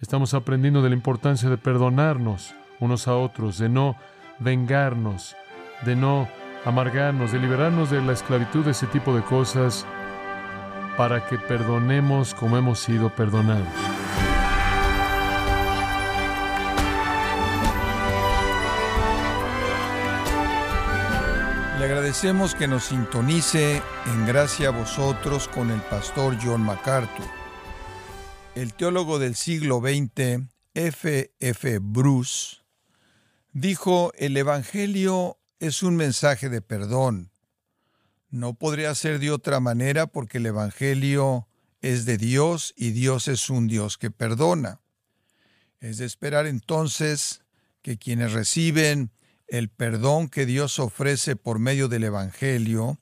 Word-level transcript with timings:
Estamos 0.00 0.32
aprendiendo 0.32 0.80
de 0.80 0.88
la 0.88 0.94
importancia 0.94 1.50
de 1.50 1.58
perdonarnos 1.58 2.54
unos 2.78 3.06
a 3.06 3.16
otros, 3.16 3.58
de 3.58 3.68
no 3.68 3.96
vengarnos, 4.38 5.36
de 5.84 5.94
no 5.94 6.26
amargarnos, 6.64 7.32
de 7.32 7.38
liberarnos 7.38 7.90
de 7.90 8.00
la 8.00 8.12
esclavitud 8.12 8.64
de 8.64 8.70
ese 8.70 8.86
tipo 8.86 9.14
de 9.14 9.22
cosas 9.22 9.84
para 10.96 11.26
que 11.26 11.36
perdonemos 11.36 12.32
como 12.32 12.56
hemos 12.56 12.78
sido 12.78 13.10
perdonados. 13.10 13.68
Le 21.78 21.84
agradecemos 21.84 22.54
que 22.54 22.66
nos 22.66 22.84
sintonice 22.84 23.82
en 24.06 24.26
gracia 24.26 24.68
a 24.68 24.72
vosotros 24.72 25.46
con 25.48 25.70
el 25.70 25.80
pastor 25.82 26.36
John 26.42 26.62
MacArthur. 26.62 27.39
El 28.60 28.74
teólogo 28.74 29.18
del 29.18 29.36
siglo 29.36 29.80
XX, 29.80 30.46
F. 30.74 31.32
F. 31.40 31.78
Bruce, 31.78 32.58
dijo, 33.54 34.12
el 34.18 34.36
Evangelio 34.36 35.38
es 35.60 35.82
un 35.82 35.96
mensaje 35.96 36.50
de 36.50 36.60
perdón. 36.60 37.30
No 38.28 38.52
podría 38.52 38.94
ser 38.94 39.18
de 39.18 39.30
otra 39.30 39.60
manera 39.60 40.08
porque 40.08 40.36
el 40.36 40.44
Evangelio 40.44 41.48
es 41.80 42.04
de 42.04 42.18
Dios 42.18 42.74
y 42.76 42.90
Dios 42.90 43.28
es 43.28 43.48
un 43.48 43.66
Dios 43.66 43.96
que 43.96 44.10
perdona. 44.10 44.82
Es 45.80 45.96
de 45.96 46.04
esperar 46.04 46.46
entonces 46.46 47.40
que 47.80 47.96
quienes 47.96 48.34
reciben 48.34 49.10
el 49.48 49.70
perdón 49.70 50.28
que 50.28 50.44
Dios 50.44 50.78
ofrece 50.80 51.34
por 51.34 51.60
medio 51.60 51.88
del 51.88 52.04
Evangelio, 52.04 53.00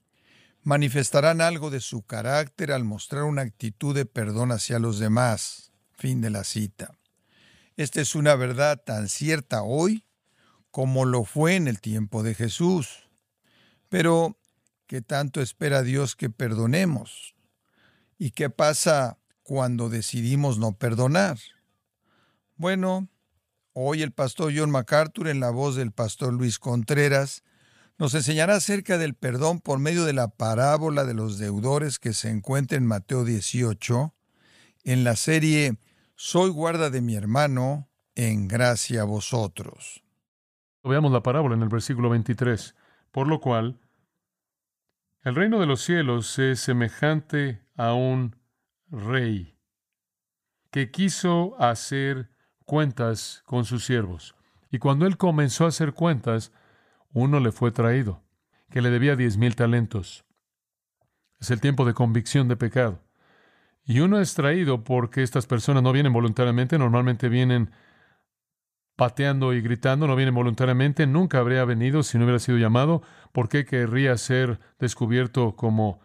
manifestarán 0.62 1.40
algo 1.40 1.70
de 1.70 1.80
su 1.80 2.02
carácter 2.02 2.72
al 2.72 2.84
mostrar 2.84 3.24
una 3.24 3.42
actitud 3.42 3.94
de 3.94 4.06
perdón 4.06 4.52
hacia 4.52 4.78
los 4.78 4.98
demás. 4.98 5.72
Fin 5.92 6.20
de 6.20 6.30
la 6.30 6.44
cita. 6.44 6.96
Esta 7.76 8.00
es 8.00 8.14
una 8.14 8.34
verdad 8.34 8.82
tan 8.84 9.08
cierta 9.08 9.62
hoy 9.62 10.04
como 10.70 11.04
lo 11.04 11.24
fue 11.24 11.56
en 11.56 11.66
el 11.68 11.80
tiempo 11.80 12.22
de 12.22 12.34
Jesús. 12.34 13.08
Pero, 13.88 14.38
¿qué 14.86 15.00
tanto 15.00 15.40
espera 15.40 15.82
Dios 15.82 16.14
que 16.14 16.30
perdonemos? 16.30 17.34
¿Y 18.18 18.32
qué 18.32 18.50
pasa 18.50 19.18
cuando 19.42 19.88
decidimos 19.88 20.58
no 20.58 20.72
perdonar? 20.76 21.38
Bueno, 22.56 23.08
Hoy 23.80 24.02
el 24.02 24.10
pastor 24.10 24.52
John 24.52 24.72
MacArthur, 24.72 25.28
en 25.28 25.38
la 25.38 25.50
voz 25.50 25.76
del 25.76 25.92
pastor 25.92 26.32
Luis 26.32 26.58
Contreras, 26.58 27.44
nos 27.98 28.14
enseñará 28.14 28.54
acerca 28.54 28.96
del 28.96 29.14
perdón 29.14 29.60
por 29.60 29.80
medio 29.80 30.04
de 30.04 30.12
la 30.12 30.28
parábola 30.28 31.04
de 31.04 31.14
los 31.14 31.38
deudores 31.38 31.98
que 31.98 32.12
se 32.12 32.30
encuentra 32.30 32.78
en 32.78 32.86
Mateo 32.86 33.24
18, 33.24 34.14
en 34.84 35.04
la 35.04 35.16
serie 35.16 35.78
Soy 36.14 36.50
guarda 36.50 36.90
de 36.90 37.00
mi 37.00 37.16
hermano, 37.16 37.88
en 38.14 38.48
gracia 38.48 39.02
a 39.02 39.04
vosotros. 39.04 40.02
Veamos 40.84 41.12
la 41.12 41.22
parábola 41.22 41.56
en 41.56 41.62
el 41.62 41.68
versículo 41.68 42.08
23, 42.10 42.74
por 43.10 43.26
lo 43.26 43.40
cual 43.40 43.80
el 45.22 45.34
reino 45.34 45.58
de 45.58 45.66
los 45.66 45.82
cielos 45.82 46.38
es 46.38 46.60
semejante 46.60 47.60
a 47.76 47.94
un 47.94 48.36
rey 48.90 49.56
que 50.70 50.90
quiso 50.90 51.60
hacer 51.60 52.30
cuentas 52.64 53.42
con 53.44 53.64
sus 53.64 53.84
siervos. 53.84 54.34
Y 54.70 54.78
cuando 54.78 55.06
él 55.06 55.16
comenzó 55.16 55.64
a 55.64 55.68
hacer 55.68 55.94
cuentas, 55.94 56.52
uno 57.12 57.40
le 57.40 57.52
fue 57.52 57.70
traído, 57.70 58.22
que 58.70 58.82
le 58.82 58.90
debía 58.90 59.16
diez 59.16 59.36
mil 59.36 59.56
talentos. 59.56 60.24
Es 61.40 61.50
el 61.50 61.60
tiempo 61.60 61.84
de 61.84 61.94
convicción 61.94 62.48
de 62.48 62.56
pecado. 62.56 63.00
Y 63.84 64.00
uno 64.00 64.20
es 64.20 64.34
traído 64.34 64.84
porque 64.84 65.22
estas 65.22 65.46
personas 65.46 65.82
no 65.82 65.92
vienen 65.92 66.12
voluntariamente, 66.12 66.78
normalmente 66.78 67.28
vienen 67.28 67.70
pateando 68.96 69.54
y 69.54 69.60
gritando, 69.60 70.06
no 70.06 70.16
vienen 70.16 70.34
voluntariamente, 70.34 71.06
nunca 71.06 71.38
habría 71.38 71.64
venido 71.64 72.02
si 72.02 72.18
no 72.18 72.24
hubiera 72.24 72.40
sido 72.40 72.58
llamado. 72.58 73.02
¿Por 73.32 73.48
qué 73.48 73.64
querría 73.64 74.16
ser 74.18 74.58
descubierto 74.78 75.54
como 75.54 76.00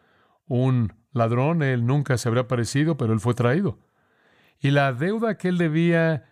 un 0.45 0.93
ladrón? 1.11 1.63
Él 1.63 1.85
nunca 1.85 2.17
se 2.17 2.29
habría 2.29 2.47
parecido, 2.47 2.95
pero 2.95 3.11
él 3.11 3.19
fue 3.19 3.33
traído. 3.33 3.79
Y 4.59 4.71
la 4.71 4.93
deuda 4.93 5.37
que 5.37 5.49
él 5.49 5.57
debía 5.57 6.25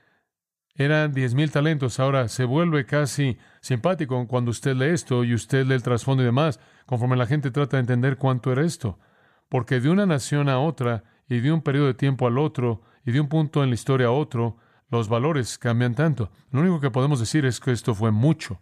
eran 0.76 1.14
diez 1.14 1.34
mil 1.34 1.52
talentos. 1.52 2.00
Ahora 2.00 2.28
se 2.28 2.46
vuelve 2.46 2.86
casi 2.86 3.40
simpático 3.62 4.28
cuando 4.28 4.52
usted 4.52 4.76
lee 4.76 4.94
esto 4.94 5.24
y 5.24 5.34
usted 5.34 5.66
lee 5.66 5.76
el 5.76 5.84
trasfondo 5.84 6.24
y 6.24 6.26
demás, 6.26 6.60
conforme 6.86 7.16
la 7.16 7.28
gente 7.28 7.52
trata 7.52 7.78
de 7.78 7.82
entender 7.82 8.18
cuánto 8.18 8.52
era 8.52 8.64
esto. 8.64 9.00
Porque 9.48 9.80
de 9.80 9.90
una 9.90 10.06
nación 10.06 10.50
a 10.50 10.60
otra, 10.60 11.04
y 11.30 11.40
de 11.40 11.52
un 11.52 11.62
periodo 11.62 11.88
de 11.88 11.94
tiempo 11.94 12.28
al 12.28 12.38
otro, 12.38 12.82
y 13.06 13.12
de 13.12 13.22
un 13.22 13.30
punto 13.30 13.64
en 13.64 13.70
la 13.70 13.76
historia 13.76 14.08
a 14.08 14.12
otro, 14.12 14.58
los 14.90 15.08
valores 15.08 15.58
cambian 15.58 15.96
tanto. 15.96 16.32
Lo 16.52 16.60
único 16.60 16.82
que 16.82 16.92
podemos 16.92 17.20
decir 17.20 17.46
es 17.46 17.60
que 17.60 17.72
esto 17.72 17.96
fue 17.96 18.12
mucho. 18.12 18.62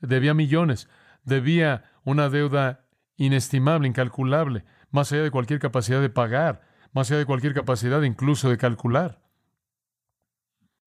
Debía 0.00 0.34
millones, 0.34 0.88
debía 1.24 1.84
una 2.04 2.28
deuda 2.28 2.86
inestimable, 3.16 3.86
incalculable, 3.86 4.64
más 4.90 5.12
allá 5.12 5.22
de 5.22 5.30
cualquier 5.30 5.60
capacidad 5.60 6.00
de 6.00 6.10
pagar, 6.10 6.62
más 6.92 7.10
allá 7.10 7.18
de 7.18 7.26
cualquier 7.26 7.54
capacidad 7.54 8.02
incluso 8.02 8.50
de 8.50 8.58
calcular. 8.58 9.22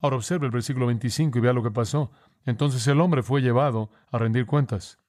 Ahora 0.03 0.17
observe 0.17 0.47
el 0.47 0.51
versículo 0.51 0.87
25 0.87 1.37
y 1.37 1.41
vea 1.41 1.53
lo 1.53 1.63
que 1.63 1.71
pasó. 1.71 2.11
Entonces 2.45 2.85
el 2.87 2.99
hombre 2.99 3.23
fue 3.23 3.41
llevado 3.41 3.89
a 4.11 4.17
rendir 4.17 4.45
cuentas. 4.45 4.99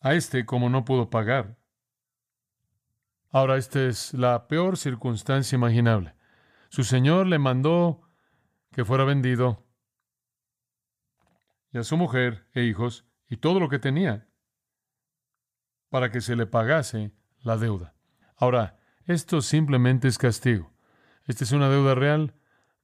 A 0.00 0.14
este, 0.14 0.46
como 0.46 0.70
no 0.70 0.86
pudo 0.86 1.10
pagar. 1.10 1.58
Ahora, 3.30 3.58
esta 3.58 3.84
es 3.84 4.14
la 4.14 4.48
peor 4.48 4.78
circunstancia 4.78 5.54
imaginable. 5.54 6.14
Su 6.70 6.82
señor 6.82 7.26
le 7.26 7.38
mandó 7.38 8.00
que 8.72 8.86
fuera 8.86 9.04
vendido 9.04 9.66
y 11.70 11.76
a 11.76 11.84
su 11.84 11.98
mujer 11.98 12.46
e 12.54 12.62
hijos 12.62 13.04
y 13.28 13.36
todo 13.36 13.60
lo 13.60 13.68
que 13.68 13.78
tenía 13.78 14.30
para 15.90 16.10
que 16.10 16.22
se 16.22 16.36
le 16.36 16.46
pagase 16.46 17.12
la 17.42 17.58
deuda. 17.58 17.94
Ahora, 18.34 18.78
esto 19.04 19.42
simplemente 19.42 20.08
es 20.08 20.16
castigo. 20.16 20.72
Esta 21.26 21.44
es 21.44 21.52
una 21.52 21.68
deuda 21.68 21.94
real 21.94 22.37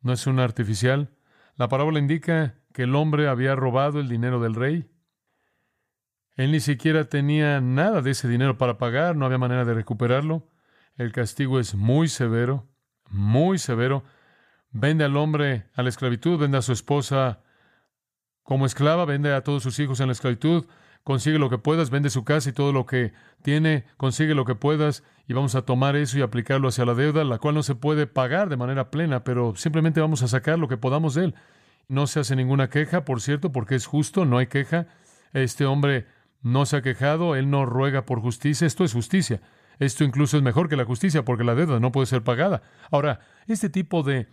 no 0.04 0.12
es 0.12 0.26
una 0.28 0.44
artificial. 0.44 1.10
La 1.56 1.69
parábola 1.69 1.98
indica 1.98 2.54
que 2.72 2.82
el 2.82 2.94
hombre 2.94 3.26
había 3.26 3.56
robado 3.56 4.00
el 4.00 4.09
dinero 4.09 4.38
del 4.38 4.54
rey. 4.54 4.91
Él 6.37 6.53
ni 6.53 6.60
siquiera 6.60 7.04
tenía 7.04 7.60
nada 7.60 8.03
de 8.03 8.10
ese 8.10 8.28
dinero 8.28 8.59
para 8.59 8.76
pagar, 8.76 9.16
no 9.16 9.25
había 9.25 9.38
manera 9.38 9.64
de 9.64 9.72
recuperarlo. 9.72 10.47
El 10.97 11.10
castigo 11.10 11.59
es 11.59 11.75
muy 11.75 12.09
severo, 12.09 12.69
muy 13.09 13.59
severo. 13.59 14.04
Vende 14.70 15.04
al 15.04 15.16
hombre 15.16 15.70
a 15.75 15.82
la 15.82 15.88
esclavitud, 15.88 16.38
vende 16.38 16.59
a 16.59 16.62
su 16.62 16.72
esposa 16.72 17.43
como 18.43 18.66
esclava, 18.66 19.06
vende 19.06 19.32
a 19.32 19.43
todos 19.43 19.62
sus 19.62 19.78
hijos 19.78 20.00
en 20.00 20.09
la 20.09 20.12
esclavitud, 20.12 20.66
consigue 21.04 21.38
lo 21.38 21.50
que 21.50 21.59
puedas, 21.59 21.91
vende 21.91 22.10
su 22.10 22.25
casa 22.25 22.48
y 22.50 22.53
todo 22.53 22.72
lo 22.72 22.87
que 22.87 23.12
tiene, 23.42 23.84
consigue 23.97 24.34
lo 24.34 24.44
que 24.44 24.54
puedas 24.54 25.04
y 25.28 25.34
vamos 25.34 25.54
a 25.54 25.62
tomar 25.62 25.97
eso 25.97 26.19
y 26.19 26.22
aplicarlo 26.22 26.69
hacia 26.69 26.87
la 26.87 26.94
deuda, 26.94 27.22
la 27.25 27.38
cual 27.38 27.54
no 27.54 27.62
se 27.62 27.75
puede 27.75 28.06
pagar 28.06 28.48
de 28.48 28.56
manera 28.56 28.91
plena, 28.91 29.22
pero 29.22 29.54
simplemente 29.54 30.00
vamos 30.00 30.22
a 30.22 30.28
sacar 30.28 30.59
lo 30.59 30.66
que 30.66 30.78
podamos 30.78 31.14
de 31.14 31.26
él. 31.26 31.34
No 31.88 32.06
se 32.06 32.20
hace 32.20 32.34
ninguna 32.34 32.70
queja, 32.70 33.04
por 33.04 33.20
cierto, 33.20 33.53
porque 33.53 33.75
es 33.75 33.87
justo, 33.87 34.25
no 34.25 34.38
hay 34.38 34.47
queja. 34.47 34.87
Este 35.34 35.66
hombre 35.66 36.06
no 36.43 36.64
se 36.64 36.76
ha 36.76 36.82
quejado, 36.82 37.37
él 37.37 37.50
no 37.50 37.66
ruega 37.66 38.06
por 38.06 38.20
justicia, 38.20 38.66
esto 38.66 38.84
es 38.84 38.94
justicia. 38.94 39.43
Esto 39.78 40.04
incluso 40.04 40.37
es 40.37 40.43
mejor 40.43 40.69
que 40.69 40.76
la 40.76 40.84
justicia 40.84 41.25
porque 41.25 41.44
la 41.44 41.54
deuda 41.54 41.81
no 41.81 41.93
puede 41.93 42.06
ser 42.06 42.22
pagada. 42.22 42.62
Ahora, 42.91 43.20
este 43.47 43.69
tipo 43.69 44.03
de 44.03 44.28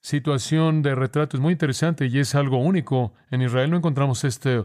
situación 0.00 0.82
de 0.82 0.94
retrato 0.94 1.36
es 1.36 1.40
muy 1.40 1.52
interesante 1.52 2.06
y 2.06 2.18
es 2.18 2.34
algo 2.34 2.58
único. 2.58 3.14
En 3.30 3.40
Israel 3.40 3.70
no 3.70 3.78
encontramos 3.78 4.22
este 4.24 4.64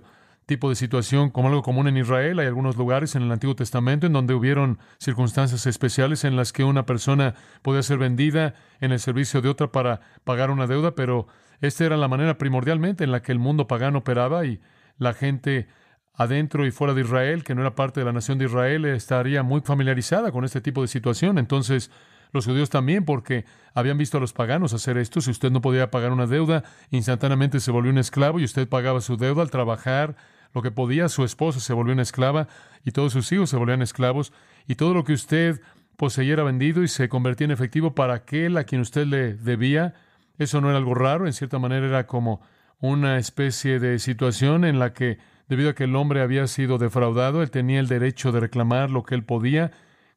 tipo 0.50 0.68
de 0.68 0.76
situación 0.76 1.30
como 1.30 1.48
algo 1.48 1.62
común 1.62 1.88
en 1.88 1.96
Israel. 1.96 2.40
Hay 2.40 2.48
algunos 2.48 2.76
lugares 2.76 3.14
en 3.14 3.22
el 3.22 3.32
Antiguo 3.32 3.56
Testamento 3.56 4.08
en 4.08 4.14
donde 4.14 4.34
hubieron 4.34 4.80
circunstancias 4.98 5.68
especiales 5.68 6.24
en 6.24 6.36
las 6.36 6.52
que 6.52 6.64
una 6.64 6.88
persona 6.88 7.36
podía 7.62 7.84
ser 7.84 8.00
vendida 8.00 8.56
en 8.82 8.92
el 8.92 9.00
servicio 9.00 9.44
de 9.44 9.50
otra 9.50 9.72
para 9.72 10.02
pagar 10.24 10.50
una 10.50 10.66
deuda, 10.66 10.96
pero 10.96 11.28
esta 11.62 11.86
era 11.86 11.98
la 11.98 12.08
manera 12.08 12.40
primordialmente 12.40 13.04
en 13.04 13.12
la 13.12 13.22
que 13.22 13.32
el 13.32 13.38
mundo 13.38 13.68
pagano 13.68 14.00
operaba 14.00 14.44
y 14.44 14.60
la 14.98 15.14
gente 15.14 15.68
adentro 16.16 16.66
y 16.66 16.72
fuera 16.72 16.96
de 16.96 17.02
Israel, 17.02 17.44
que 17.44 17.54
no 17.54 17.62
era 17.62 17.76
parte 17.76 18.00
de 18.00 18.08
la 18.08 18.12
nación 18.12 18.40
de 18.40 18.46
Israel, 18.46 18.86
estaría 18.86 19.44
muy 19.44 19.62
familiarizada 19.62 20.32
con 20.32 20.46
este 20.46 20.62
tipo 20.62 20.82
de 20.82 20.88
situación. 20.88 21.38
Entonces, 21.38 21.92
los 22.32 22.46
judíos 22.46 22.72
también, 22.72 23.06
porque 23.06 23.46
habían 23.76 24.00
visto 24.00 24.18
a 24.18 24.20
los 24.20 24.34
paganos 24.34 24.74
hacer 24.74 24.98
esto. 24.98 25.22
Si 25.22 25.30
usted 25.30 25.52
no 25.52 25.62
podía 25.62 25.92
pagar 25.92 26.12
una 26.12 26.26
deuda, 26.26 26.64
instantáneamente 26.90 27.60
se 27.60 27.70
volvió 27.70 27.92
un 27.92 28.00
esclavo 28.00 28.40
y 28.40 28.46
usted 28.46 28.68
pagaba 28.68 29.00
su 29.00 29.16
deuda 29.16 29.44
al 29.44 29.52
trabajar 29.52 30.16
lo 30.54 30.62
que 30.62 30.72
podía, 30.72 31.10
su 31.10 31.24
esposa 31.24 31.60
se 31.60 31.74
volvió 31.74 31.94
una 31.94 32.02
esclava 32.02 32.48
y 32.84 32.92
todos 32.92 33.14
sus 33.14 33.32
hijos 33.32 33.50
se 33.50 33.58
volvían 33.58 33.82
esclavos 33.82 34.34
y 34.68 34.76
todo 34.76 34.94
lo 34.94 35.04
que 35.04 35.14
usted 35.14 35.62
poseyera 35.98 36.44
vendido 36.44 36.82
y 36.82 36.88
se 36.88 37.10
convertía 37.10 37.46
en 37.46 37.52
efectivo 37.52 37.94
para 37.94 38.14
aquel 38.14 38.58
a 38.58 38.64
quien 38.64 38.82
usted 38.82 39.06
le 39.06 39.34
debía. 39.34 39.94
Eso 40.38 40.62
no 40.62 40.70
era 40.70 40.78
algo 40.78 40.96
raro, 40.96 41.28
en 41.28 41.34
cierta 41.34 41.60
manera 41.60 41.88
era 41.88 42.08
como 42.08 42.42
una 42.80 43.18
especie 43.18 43.80
de 43.80 44.00
situación 44.00 44.64
en 44.64 44.80
la 44.80 44.94
que, 44.94 45.20
debido 45.50 45.72
a 45.72 45.76
que 45.76 45.84
el 45.84 45.96
hombre 45.96 46.22
había 46.22 46.48
sido 46.48 46.78
defraudado, 46.78 47.44
él 47.44 47.52
tenía 47.52 47.80
el 47.80 47.88
derecho 47.88 48.32
de 48.32 48.40
reclamar 48.40 48.90
lo 48.90 49.04
que 49.04 49.16
él 49.16 49.26
podía. 49.26 49.72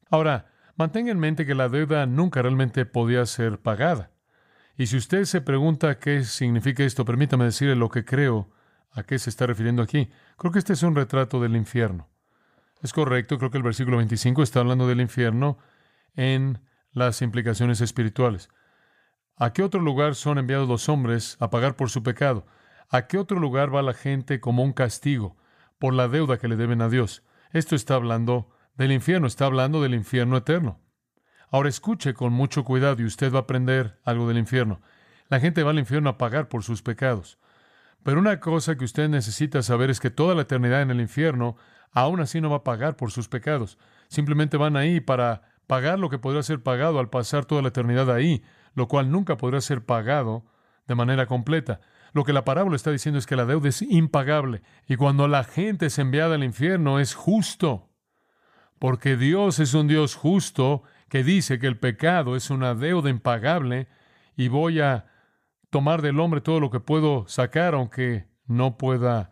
Ahora, 0.09 0.47
mantenga 0.77 1.11
en 1.11 1.19
mente 1.19 1.45
que 1.45 1.55
la 1.55 1.67
deuda 1.67 2.05
nunca 2.05 2.41
realmente 2.41 2.85
podía 2.85 3.25
ser 3.25 3.59
pagada. 3.59 4.11
Y 4.77 4.87
si 4.87 4.97
usted 4.97 5.25
se 5.25 5.41
pregunta 5.41 5.99
qué 5.99 6.23
significa 6.23 6.83
esto, 6.83 7.05
permítame 7.05 7.45
decirle 7.45 7.75
lo 7.75 7.89
que 7.89 8.05
creo 8.05 8.49
a 8.93 9.03
qué 9.03 9.19
se 9.19 9.29
está 9.29 9.47
refiriendo 9.47 9.81
aquí. 9.81 10.09
Creo 10.37 10.51
que 10.51 10.59
este 10.59 10.73
es 10.73 10.83
un 10.83 10.95
retrato 10.95 11.41
del 11.41 11.55
infierno. 11.55 12.09
Es 12.81 12.93
correcto, 12.93 13.37
creo 13.37 13.49
que 13.51 13.57
el 13.57 13.63
versículo 13.63 13.97
25 13.97 14.43
está 14.43 14.59
hablando 14.59 14.87
del 14.87 15.01
infierno 15.01 15.57
en 16.15 16.59
las 16.91 17.21
implicaciones 17.21 17.81
espirituales. 17.81 18.49
¿A 19.35 19.51
qué 19.53 19.63
otro 19.63 19.81
lugar 19.81 20.15
son 20.15 20.37
enviados 20.37 20.67
los 20.67 20.89
hombres 20.89 21.37
a 21.39 21.49
pagar 21.49 21.75
por 21.75 21.89
su 21.89 22.03
pecado? 22.03 22.45
¿A 22.89 23.07
qué 23.07 23.17
otro 23.17 23.39
lugar 23.39 23.73
va 23.73 23.81
la 23.81 23.93
gente 23.93 24.39
como 24.39 24.63
un 24.63 24.73
castigo 24.73 25.37
por 25.79 25.93
la 25.93 26.07
deuda 26.07 26.37
que 26.37 26.47
le 26.47 26.55
deben 26.55 26.81
a 26.81 26.89
Dios? 26.89 27.23
Esto 27.51 27.75
está 27.75 27.95
hablando 27.95 28.49
del 28.75 28.91
infierno, 28.91 29.27
está 29.27 29.45
hablando 29.45 29.81
del 29.81 29.95
infierno 29.95 30.37
eterno. 30.37 30.79
Ahora 31.49 31.69
escuche 31.69 32.13
con 32.13 32.33
mucho 32.33 32.63
cuidado 32.63 33.01
y 33.01 33.05
usted 33.05 33.31
va 33.31 33.39
a 33.39 33.41
aprender 33.43 33.99
algo 34.03 34.27
del 34.27 34.37
infierno. 34.37 34.81
La 35.29 35.39
gente 35.39 35.63
va 35.63 35.71
al 35.71 35.79
infierno 35.79 36.09
a 36.09 36.17
pagar 36.17 36.49
por 36.49 36.63
sus 36.63 36.81
pecados. 36.81 37.39
Pero 38.03 38.19
una 38.19 38.39
cosa 38.39 38.75
que 38.75 38.85
usted 38.85 39.09
necesita 39.09 39.61
saber 39.61 39.89
es 39.89 39.99
que 39.99 40.09
toda 40.09 40.35
la 40.35 40.43
eternidad 40.43 40.81
en 40.81 40.91
el 40.91 41.01
infierno 41.01 41.55
aún 41.91 42.19
así 42.19 42.41
no 42.41 42.49
va 42.49 42.57
a 42.57 42.63
pagar 42.63 42.95
por 42.95 43.11
sus 43.11 43.29
pecados. 43.29 43.77
Simplemente 44.09 44.57
van 44.57 44.75
ahí 44.75 44.99
para 44.99 45.43
pagar 45.67 45.99
lo 45.99 46.09
que 46.09 46.19
podrá 46.19 46.43
ser 46.43 46.61
pagado 46.61 46.99
al 46.99 47.09
pasar 47.09 47.45
toda 47.45 47.61
la 47.61 47.69
eternidad 47.69 48.11
ahí, 48.11 48.43
lo 48.75 48.87
cual 48.87 49.11
nunca 49.11 49.37
podrá 49.37 49.61
ser 49.61 49.85
pagado 49.85 50.45
de 50.87 50.95
manera 50.95 51.25
completa. 51.27 51.79
Lo 52.11 52.23
que 52.23 52.33
la 52.33 52.45
parábola 52.45 52.75
está 52.75 52.91
diciendo 52.91 53.17
es 53.17 53.25
que 53.25 53.35
la 53.35 53.45
deuda 53.45 53.69
es 53.69 53.81
impagable 53.81 54.61
y 54.87 54.97
cuando 54.97 55.27
la 55.27 55.43
gente 55.43 55.87
es 55.87 55.97
enviada 55.97 56.35
al 56.35 56.43
infierno 56.43 56.99
es 56.99 57.15
justo, 57.15 57.89
porque 58.79 59.15
Dios 59.15 59.59
es 59.59 59.73
un 59.73 59.87
Dios 59.87 60.15
justo 60.15 60.83
que 61.09 61.23
dice 61.23 61.57
que 61.57 61.67
el 61.67 61.79
pecado 61.79 62.35
es 62.35 62.49
una 62.49 62.75
deuda 62.75 63.09
impagable 63.09 63.87
y 64.35 64.49
voy 64.49 64.79
a 64.81 65.05
tomar 65.73 66.03
del 66.03 66.19
hombre 66.19 66.39
todo 66.39 66.59
lo 66.59 66.69
que 66.69 66.79
puedo 66.79 67.27
sacar, 67.27 67.73
aunque 67.73 68.27
no 68.45 68.77
pueda 68.77 69.31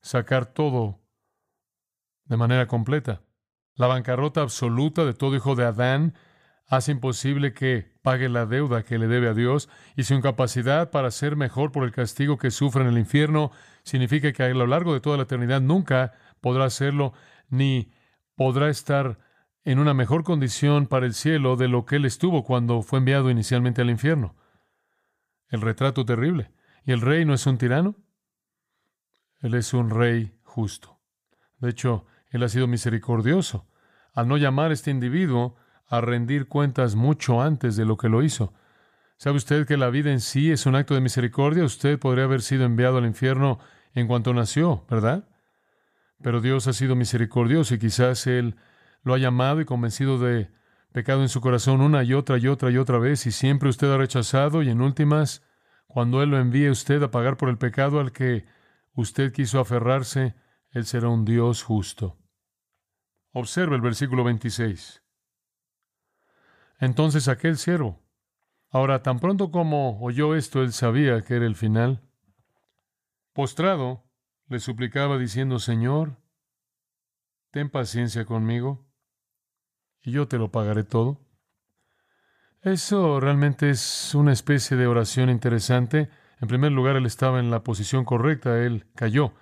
sacar 0.00 0.46
todo 0.46 1.02
de 2.24 2.38
manera 2.38 2.66
completa. 2.66 3.20
La 3.74 3.86
bancarrota 3.86 4.40
absoluta 4.40 5.04
de 5.04 5.12
todo 5.12 5.36
hijo 5.36 5.54
de 5.54 5.66
Adán 5.66 6.14
hace 6.66 6.90
imposible 6.90 7.52
que 7.52 7.92
pague 8.00 8.30
la 8.30 8.46
deuda 8.46 8.82
que 8.82 8.96
le 8.96 9.08
debe 9.08 9.28
a 9.28 9.34
Dios 9.34 9.68
y 9.94 10.04
su 10.04 10.14
incapacidad 10.14 10.90
para 10.90 11.10
ser 11.10 11.36
mejor 11.36 11.70
por 11.70 11.84
el 11.84 11.92
castigo 11.92 12.38
que 12.38 12.50
sufre 12.50 12.80
en 12.80 12.88
el 12.88 12.96
infierno 12.96 13.50
significa 13.82 14.32
que 14.32 14.42
a 14.42 14.48
lo 14.48 14.66
largo 14.66 14.94
de 14.94 15.00
toda 15.00 15.18
la 15.18 15.24
eternidad 15.24 15.60
nunca 15.60 16.14
podrá 16.40 16.64
hacerlo 16.64 17.12
ni 17.50 17.92
podrá 18.36 18.70
estar 18.70 19.18
en 19.64 19.78
una 19.78 19.92
mejor 19.92 20.24
condición 20.24 20.86
para 20.86 21.04
el 21.04 21.12
cielo 21.12 21.56
de 21.56 21.68
lo 21.68 21.84
que 21.84 21.96
él 21.96 22.06
estuvo 22.06 22.42
cuando 22.42 22.80
fue 22.80 23.00
enviado 23.00 23.28
inicialmente 23.28 23.82
al 23.82 23.90
infierno. 23.90 24.34
El 25.54 25.60
retrato 25.60 26.04
terrible. 26.04 26.50
¿Y 26.84 26.90
el 26.90 27.00
rey 27.00 27.24
no 27.24 27.32
es 27.32 27.46
un 27.46 27.58
tirano? 27.58 27.94
Él 29.40 29.54
es 29.54 29.72
un 29.72 29.88
rey 29.88 30.36
justo. 30.42 30.98
De 31.60 31.70
hecho, 31.70 32.06
él 32.30 32.42
ha 32.42 32.48
sido 32.48 32.66
misericordioso 32.66 33.68
al 34.14 34.26
no 34.26 34.36
llamar 34.36 34.72
a 34.72 34.74
este 34.74 34.90
individuo 34.90 35.54
a 35.86 36.00
rendir 36.00 36.48
cuentas 36.48 36.96
mucho 36.96 37.40
antes 37.40 37.76
de 37.76 37.84
lo 37.84 37.96
que 37.96 38.08
lo 38.08 38.24
hizo. 38.24 38.52
¿Sabe 39.16 39.36
usted 39.36 39.64
que 39.64 39.76
la 39.76 39.90
vida 39.90 40.10
en 40.10 40.20
sí 40.20 40.50
es 40.50 40.66
un 40.66 40.74
acto 40.74 40.94
de 40.94 41.00
misericordia? 41.00 41.62
Usted 41.62 42.00
podría 42.00 42.24
haber 42.24 42.42
sido 42.42 42.64
enviado 42.64 42.98
al 42.98 43.06
infierno 43.06 43.60
en 43.94 44.08
cuanto 44.08 44.34
nació, 44.34 44.84
¿verdad? 44.90 45.28
Pero 46.20 46.40
Dios 46.40 46.66
ha 46.66 46.72
sido 46.72 46.96
misericordioso 46.96 47.76
y 47.76 47.78
quizás 47.78 48.26
Él 48.26 48.56
lo 49.04 49.14
ha 49.14 49.18
llamado 49.18 49.60
y 49.60 49.66
convencido 49.66 50.18
de 50.18 50.50
pecado 50.94 51.22
en 51.22 51.28
su 51.28 51.40
corazón 51.40 51.80
una 51.80 52.04
y 52.04 52.14
otra 52.14 52.38
y 52.38 52.46
otra 52.46 52.70
y 52.70 52.76
otra 52.76 52.98
vez 53.00 53.26
y 53.26 53.32
siempre 53.32 53.68
usted 53.68 53.90
ha 53.90 53.98
rechazado 53.98 54.62
y 54.62 54.70
en 54.70 54.80
últimas, 54.80 55.42
cuando 55.88 56.22
Él 56.22 56.30
lo 56.30 56.38
envíe 56.38 56.70
usted 56.70 57.02
a 57.02 57.10
pagar 57.10 57.36
por 57.36 57.48
el 57.48 57.58
pecado 57.58 57.98
al 57.98 58.12
que 58.12 58.46
usted 58.92 59.32
quiso 59.32 59.58
aferrarse, 59.58 60.36
Él 60.70 60.86
será 60.86 61.08
un 61.08 61.24
Dios 61.24 61.64
justo. 61.64 62.16
Observe 63.32 63.74
el 63.74 63.82
versículo 63.82 64.22
26. 64.22 65.02
Entonces 66.78 67.26
aquel 67.26 67.58
siervo. 67.58 68.00
Ahora, 68.70 69.02
tan 69.02 69.18
pronto 69.18 69.50
como 69.50 70.00
oyó 70.00 70.36
esto, 70.36 70.62
él 70.62 70.72
sabía 70.72 71.22
que 71.22 71.34
era 71.34 71.46
el 71.46 71.56
final. 71.56 72.02
Postrado, 73.32 74.04
le 74.46 74.60
suplicaba 74.60 75.18
diciendo, 75.18 75.58
Señor, 75.58 76.18
ten 77.50 77.68
paciencia 77.68 78.24
conmigo, 78.26 78.86
y 80.04 80.12
yo 80.12 80.28
te 80.28 80.38
lo 80.38 80.50
pagaré 80.50 80.84
todo. 80.84 81.20
Eso 82.60 83.20
realmente 83.20 83.70
es 83.70 84.14
una 84.14 84.32
especie 84.32 84.76
de 84.76 84.86
oración 84.86 85.30
interesante. 85.30 86.08
En 86.40 86.48
primer 86.48 86.72
lugar, 86.72 86.96
él 86.96 87.06
estaba 87.06 87.40
en 87.40 87.50
la 87.50 87.62
posición 87.62 88.04
correcta, 88.04 88.62
él 88.62 88.86
cayó. 88.94 89.34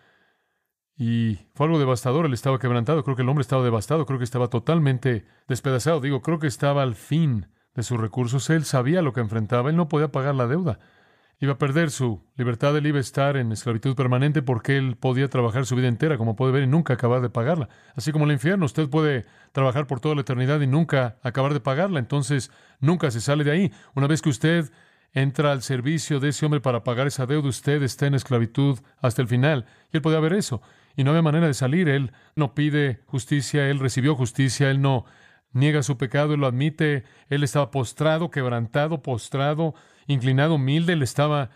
Y 0.97 1.39
fue 1.55 1.67
algo 1.67 1.79
devastador, 1.79 2.27
él 2.27 2.33
estaba 2.33 2.59
quebrantado, 2.59 3.03
creo 3.03 3.17
que 3.17 3.23
el 3.23 3.29
hombre 3.29 3.43
estaba 3.43 3.65
devastado, 3.65 4.07
creo 4.07 4.19
que 4.19 4.25
estaba 4.25 4.49
totalmente 4.49 5.27
despedazado, 5.49 6.01
digo, 6.01 6.21
creo 6.21 6.39
que 6.39 6.47
estaba 6.47 6.83
al 6.83 6.95
fin 6.95 7.49
de 7.75 7.83
sus 7.83 7.99
recursos, 7.99 8.51
él 8.51 8.65
sabía 8.65 9.03
lo 9.03 9.13
que 9.13 9.21
enfrentaba, 9.21 9.71
él 9.71 9.77
no 9.77 9.89
podía 9.89 10.13
pagar 10.13 10.35
la 10.35 10.47
deuda, 10.47 10.79
iba 11.43 11.55
a 11.55 11.59
perder 11.59 11.91
su 11.91 12.23
libertad, 12.37 12.77
él 12.77 12.87
iba 12.87 12.99
a 12.99 13.01
estar 13.01 13.37
en 13.37 13.51
esclavitud 13.51 13.97
permanente 13.97 14.43
porque 14.43 14.77
él 14.77 14.97
podía 14.97 15.27
trabajar 15.27 15.67
su 15.67 15.75
vida 15.75 15.89
entera, 15.89 16.17
como 16.17 16.37
puede 16.37 16.53
ver, 16.53 16.63
y 16.63 16.67
nunca 16.69 16.95
acabar 16.95 17.21
de 17.21 17.31
pagarla. 17.31 17.69
Así 17.97 18.13
como 18.13 18.27
el 18.27 18.31
infierno, 18.33 18.65
usted 18.65 18.89
puede 18.89 19.27
trabajar 19.51 19.89
por 19.89 19.99
toda 19.99 20.15
la 20.15 20.21
eternidad 20.21 20.61
y 20.61 20.69
nunca 20.69 21.17
acabar 21.21 21.53
de 21.53 21.59
pagarla, 21.59 21.99
entonces 21.99 22.53
nunca 22.79 23.11
se 23.11 23.21
sale 23.21 23.43
de 23.43 23.51
ahí. 23.51 23.73
Una 23.97 24.07
vez 24.07 24.23
que 24.23 24.29
usted 24.29 24.71
entra 25.15 25.51
al 25.51 25.63
servicio 25.63 26.21
de 26.21 26.29
ese 26.29 26.47
hombre 26.47 26.61
para 26.61 26.85
pagar 26.85 27.09
esa 27.09 27.27
deuda, 27.27 27.49
usted 27.49 27.83
está 27.83 28.07
en 28.07 28.15
esclavitud 28.15 28.79
hasta 29.01 29.21
el 29.21 29.27
final. 29.27 29.67
Y 29.93 29.97
él 29.97 30.03
podía 30.03 30.21
ver 30.21 30.35
eso 30.35 30.63
y 30.97 31.03
no 31.03 31.11
había 31.11 31.23
manera 31.23 31.49
de 31.49 31.55
salir. 31.55 31.89
Él 31.89 32.13
no 32.37 32.55
pide 32.55 33.01
justicia, 33.07 33.69
él 33.69 33.81
recibió 33.81 34.15
justicia, 34.15 34.71
él 34.71 34.81
no 34.81 35.07
niega 35.53 35.83
su 35.83 35.99
pecado, 35.99 36.35
él 36.35 36.41
lo 36.41 36.47
admite, 36.47 37.05
él 37.29 37.43
estaba 37.43 37.71
postrado, 37.71 38.31
quebrantado, 38.31 39.03
postrado, 39.03 39.75
inclinado, 40.07 40.55
humilde, 40.55 40.95
él 40.95 41.03
estaba 41.03 41.51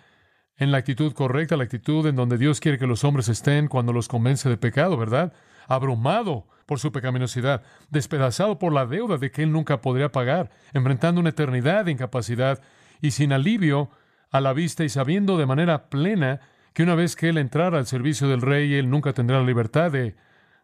en 0.57 0.73
la 0.73 0.79
actitud 0.79 1.13
correcta, 1.13 1.57
la 1.57 1.65
actitud 1.65 2.07
en 2.07 2.17
donde 2.17 2.39
Dios 2.39 2.61
quiere 2.61 2.79
que 2.79 2.87
los 2.87 3.05
hombres 3.05 3.29
estén 3.29 3.69
cuando 3.69 3.93
los 3.93 4.09
convence 4.09 4.49
de 4.49 4.57
pecado, 4.57 4.97
¿verdad? 4.97 5.33
Abrumado 5.69 6.47
por 6.65 6.79
su 6.81 6.93
pecaminosidad, 6.93 7.63
despedazado 7.91 8.59
por 8.59 8.73
la 8.73 8.87
deuda 8.87 9.19
de 9.19 9.31
que 9.31 9.43
él 9.43 9.53
nunca 9.53 9.81
podría 9.81 10.11
pagar, 10.11 10.51
enfrentando 10.73 11.21
una 11.21 11.31
eternidad 11.31 11.85
de 11.85 11.93
incapacidad 11.93 12.61
y 13.01 13.13
sin 13.13 13.33
alivio 13.33 13.91
a 14.31 14.41
la 14.41 14.53
vista 14.53 14.85
y 14.85 14.89
sabiendo 14.89 15.37
de 15.37 15.47
manera 15.47 15.89
plena 15.89 16.41
que 16.73 16.83
una 16.83 16.95
vez 16.95 17.17
que 17.17 17.29
él 17.29 17.39
entrara 17.39 17.79
al 17.79 17.87
servicio 17.87 18.29
del 18.29 18.43
rey, 18.43 18.75
él 18.75 18.91
nunca 18.91 19.13
tendrá 19.13 19.39
la 19.39 19.47
libertad 19.47 19.91
de 19.91 20.17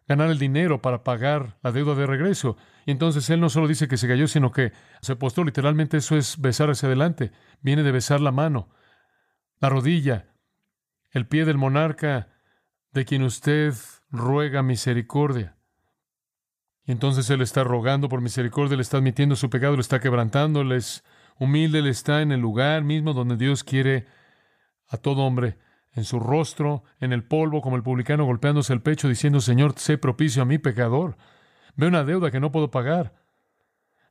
ganar 0.07 0.29
el 0.29 0.39
dinero 0.39 0.81
para 0.81 1.03
pagar 1.03 1.57
la 1.61 1.71
deuda 1.71 1.95
de 1.95 2.05
regreso. 2.05 2.57
Y 2.85 2.91
entonces 2.91 3.29
él 3.29 3.39
no 3.39 3.49
solo 3.49 3.67
dice 3.67 3.87
que 3.87 3.97
se 3.97 4.07
cayó, 4.07 4.27
sino 4.27 4.51
que 4.51 4.73
se 5.01 5.15
postró. 5.15 5.43
Literalmente 5.43 5.97
eso 5.97 6.17
es 6.17 6.39
besar 6.39 6.69
hacia 6.69 6.87
adelante. 6.87 7.31
Viene 7.61 7.83
de 7.83 7.91
besar 7.91 8.21
la 8.21 8.31
mano, 8.31 8.69
la 9.59 9.69
rodilla, 9.69 10.33
el 11.11 11.27
pie 11.27 11.45
del 11.45 11.57
monarca 11.57 12.29
de 12.91 13.05
quien 13.05 13.23
usted 13.23 13.73
ruega 14.09 14.61
misericordia. 14.61 15.57
Y 16.85 16.91
entonces 16.91 17.29
él 17.29 17.41
está 17.41 17.63
rogando 17.63 18.09
por 18.09 18.21
misericordia, 18.21 18.75
le 18.75 18.81
está 18.81 18.97
admitiendo 18.97 19.35
su 19.35 19.49
pecado, 19.49 19.75
le 19.75 19.81
está 19.81 19.99
quebrantando, 19.99 20.63
le 20.63 20.75
es 20.77 21.03
humilde, 21.39 21.81
le 21.81 21.89
está 21.89 22.21
en 22.21 22.31
el 22.31 22.41
lugar 22.41 22.83
mismo 22.83 23.13
donde 23.13 23.37
Dios 23.37 23.63
quiere 23.63 24.05
a 24.89 24.97
todo 24.97 25.23
hombre 25.23 25.57
en 25.93 26.03
su 26.03 26.19
rostro, 26.19 26.83
en 26.99 27.13
el 27.13 27.23
polvo, 27.23 27.61
como 27.61 27.75
el 27.75 27.83
publicano 27.83 28.25
golpeándose 28.25 28.73
el 28.73 28.81
pecho, 28.81 29.07
diciendo, 29.07 29.39
Señor, 29.39 29.73
sé 29.77 29.97
propicio 29.97 30.41
a 30.41 30.45
mi 30.45 30.57
pecador. 30.57 31.17
Ve 31.75 31.87
una 31.87 32.03
deuda 32.03 32.31
que 32.31 32.39
no 32.39 32.51
puedo 32.51 32.71
pagar. 32.71 33.13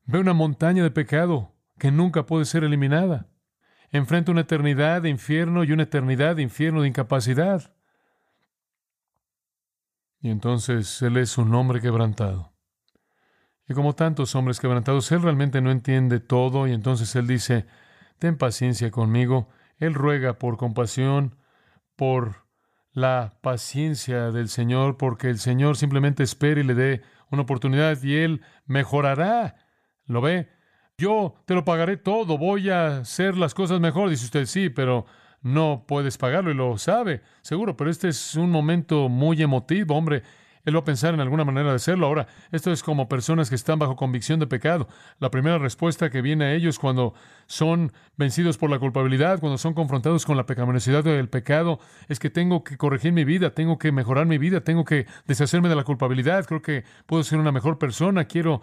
Ve 0.05 0.19
una 0.19 0.33
montaña 0.33 0.83
de 0.83 0.91
pecado 0.91 1.55
que 1.79 1.91
nunca 1.91 2.27
puede 2.27 2.45
ser 2.45 2.65
eliminada. 2.65 3.27
Enfrenta 3.91 4.33
una 4.33 4.43
eternidad 4.43 5.03
de 5.03 5.11
infierno 5.11 5.65
y 5.65 5.73
una 5.73 5.83
eternidad 5.83 6.37
de 6.37 6.43
infierno 6.43 6.83
de 6.83 6.89
incapacidad. 6.89 7.75
Y 10.21 10.31
entonces 10.31 11.03
Él 11.03 11.17
es 11.17 11.37
un 11.37 11.53
hombre 11.55 11.81
quebrantado. 11.81 12.53
Y 13.69 13.75
como 13.75 13.95
tantos 13.95 14.35
hombres 14.35 14.61
quebrantados, 14.61 15.11
Él 15.13 15.23
realmente 15.23 15.61
no 15.61 15.71
entiende 15.71 16.21
todo 16.21 16.69
y 16.69 16.73
entonces 16.73 17.15
Él 17.17 17.27
dice, 17.27 17.67
ten 18.19 18.39
paciencia 18.39 18.91
conmigo. 18.91 19.49
Él 19.79 19.95
ruega 19.95 20.39
por 20.39 20.57
compasión, 20.57 21.37
por 22.03 22.49
la 22.91 23.39
paciencia 23.43 24.33
del 24.33 24.49
Señor, 24.49 24.97
porque 24.97 25.31
el 25.31 25.39
Señor 25.39 25.77
simplemente 25.77 26.25
espera 26.25 26.61
y 26.61 26.65
le 26.65 26.75
dé 26.75 27.03
una 27.31 27.43
oportunidad 27.43 28.03
y 28.03 28.17
Él 28.17 28.41
mejorará. 28.67 29.55
¿Lo 30.07 30.21
ve? 30.21 30.49
Yo 30.99 31.37
te 31.47 31.55
lo 31.55 31.65
pagaré 31.65 31.97
todo, 31.97 32.39
voy 32.39 32.71
a 32.71 32.99
hacer 32.99 33.37
las 33.37 33.55
cosas 33.55 33.79
mejor. 33.79 34.11
Dice 34.11 34.25
usted, 34.25 34.47
sí, 34.47 34.69
pero 34.69 35.07
no 35.43 35.85
puedes 35.87 36.19
pagarlo 36.19 36.51
y 36.51 36.55
lo 36.55 36.77
sabe, 36.77 37.23
seguro, 37.41 37.77
pero 37.77 37.89
este 37.89 38.09
es 38.09 38.35
un 38.35 38.51
momento 38.51 39.09
muy 39.09 39.41
emotivo, 39.41 39.95
hombre. 39.95 40.25
Él 40.65 40.75
va 40.77 40.81
a 40.81 40.85
pensar 40.85 41.15
en 41.15 41.21
alguna 41.21 41.45
manera 41.45 41.71
de 41.71 41.77
hacerlo. 41.77 42.07
Ahora, 42.07 42.27
esto 42.51 42.71
es 42.71 42.83
como 42.83 43.09
personas 43.09 43.49
que 43.49 43.57
están 43.57 43.79
bajo 43.79 43.97
convicción 43.97 44.39
de 44.41 44.47
pecado. 44.47 44.89
La 45.19 45.31
primera 45.31 45.59
respuesta 45.59 46.11
que 46.11 46.23
viene 46.23 46.45
a 46.45 46.55
ellos 46.55 46.79
cuando 46.79 47.15
son 47.47 47.93
vencidos 48.17 48.59
por 48.59 48.71
la 48.71 48.79
culpabilidad, 48.79 49.41
cuando 49.41 49.59
son 49.59 49.75
confrontados 49.75 50.25
con 50.25 50.37
la 50.37 50.47
pecaminosidad 50.47 51.05
del 51.05 51.29
pecado, 51.29 51.81
es 52.09 52.19
que 52.19 52.31
tengo 52.31 52.63
que 52.65 52.77
corregir 52.77 53.13
mi 53.13 53.25
vida, 53.25 53.51
tengo 53.51 53.79
que 53.79 53.93
mejorar 53.93 54.27
mi 54.27 54.39
vida, 54.39 54.61
tengo 54.61 54.85
que 54.85 55.07
deshacerme 55.27 55.69
de 55.69 55.77
la 55.77 55.85
culpabilidad. 55.85 56.45
Creo 56.47 56.63
que 56.63 56.85
puedo 57.07 57.25
ser 57.25 57.39
una 57.39 57.53
mejor 57.53 57.79
persona, 57.79 58.25
quiero 58.25 58.61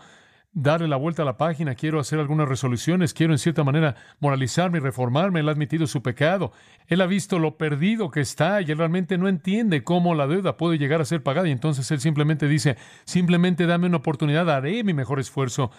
darle 0.52 0.88
la 0.88 0.96
vuelta 0.96 1.22
a 1.22 1.26
la 1.26 1.38
página, 1.38 1.76
quiero 1.76 2.00
hacer 2.00 2.20
algunas 2.20 2.48
resoluciones, 2.48 3.14
quiero 3.14 3.34
en 3.34 3.40
cierta 3.40 3.64
manera 3.64 3.96
moralizarme 4.20 4.80
y 4.80 4.82
reformarme. 4.82 5.40
Él 5.40 5.50
ha 5.50 5.52
admitido 5.52 5.88
su 5.88 6.02
pecado, 6.02 6.52
él 6.88 7.02
ha 7.02 7.06
visto 7.06 7.40
lo 7.40 7.58
perdido 7.58 8.10
que 8.12 8.22
está 8.22 8.62
y 8.62 8.72
él 8.72 8.78
realmente 8.78 9.18
no 9.18 9.28
entiende 9.28 9.84
cómo 9.84 10.16
la 10.16 10.28
deuda 10.28 10.58
puede 10.58 10.78
llegar 10.78 11.02
a 11.02 11.06
ser 11.06 11.24
pagada 11.24 11.48
y 11.48 11.52
entonces 11.52 11.90
él 11.92 12.00
simplemente 12.00 12.48
dice, 12.48 12.78
simplemente 13.06 13.66
dame 13.66 13.88
una 13.88 13.98
oportunidad, 13.98 14.50
haré 14.50 14.84
mi 14.84 14.94
mejor 14.94 15.20
esfuerzo. 15.20 15.72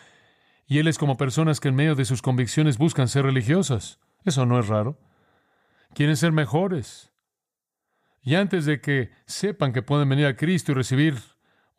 Y 0.66 0.78
él 0.78 0.86
es 0.86 0.98
como 0.98 1.16
personas 1.16 1.58
que 1.58 1.68
en 1.68 1.74
medio 1.74 1.96
de 1.96 2.04
sus 2.04 2.22
convicciones 2.22 2.78
buscan 2.78 3.08
ser 3.08 3.24
religiosas. 3.24 3.98
Eso 4.24 4.46
no 4.46 4.58
es 4.60 4.68
raro. 4.68 4.98
Quieren 5.94 6.16
ser 6.16 6.30
mejores. 6.30 7.12
Y 8.22 8.36
antes 8.36 8.66
de 8.66 8.80
que 8.80 9.10
sepan 9.26 9.72
que 9.72 9.82
pueden 9.82 10.08
venir 10.08 10.26
a 10.26 10.36
Cristo 10.36 10.70
y 10.70 10.74
recibir 10.76 11.16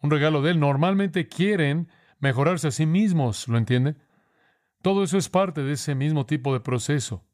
un 0.02 0.12
regalo 0.12 0.42
de 0.42 0.52
Él, 0.52 0.60
normalmente 0.60 1.28
quieren 1.28 1.88
mejorarse 2.22 2.70
a 2.70 2.72
sí 2.72 2.86
mismos, 2.86 3.48
¿lo 3.50 3.58
entiende? 3.58 3.96
Todo 4.82 5.04
eso 5.04 5.18
es 5.18 5.28
parte 5.28 5.64
de 5.64 5.74
ese 5.74 5.96
mismo 5.96 6.26
tipo 6.26 6.54
de 6.54 6.62
proceso. 6.62 7.26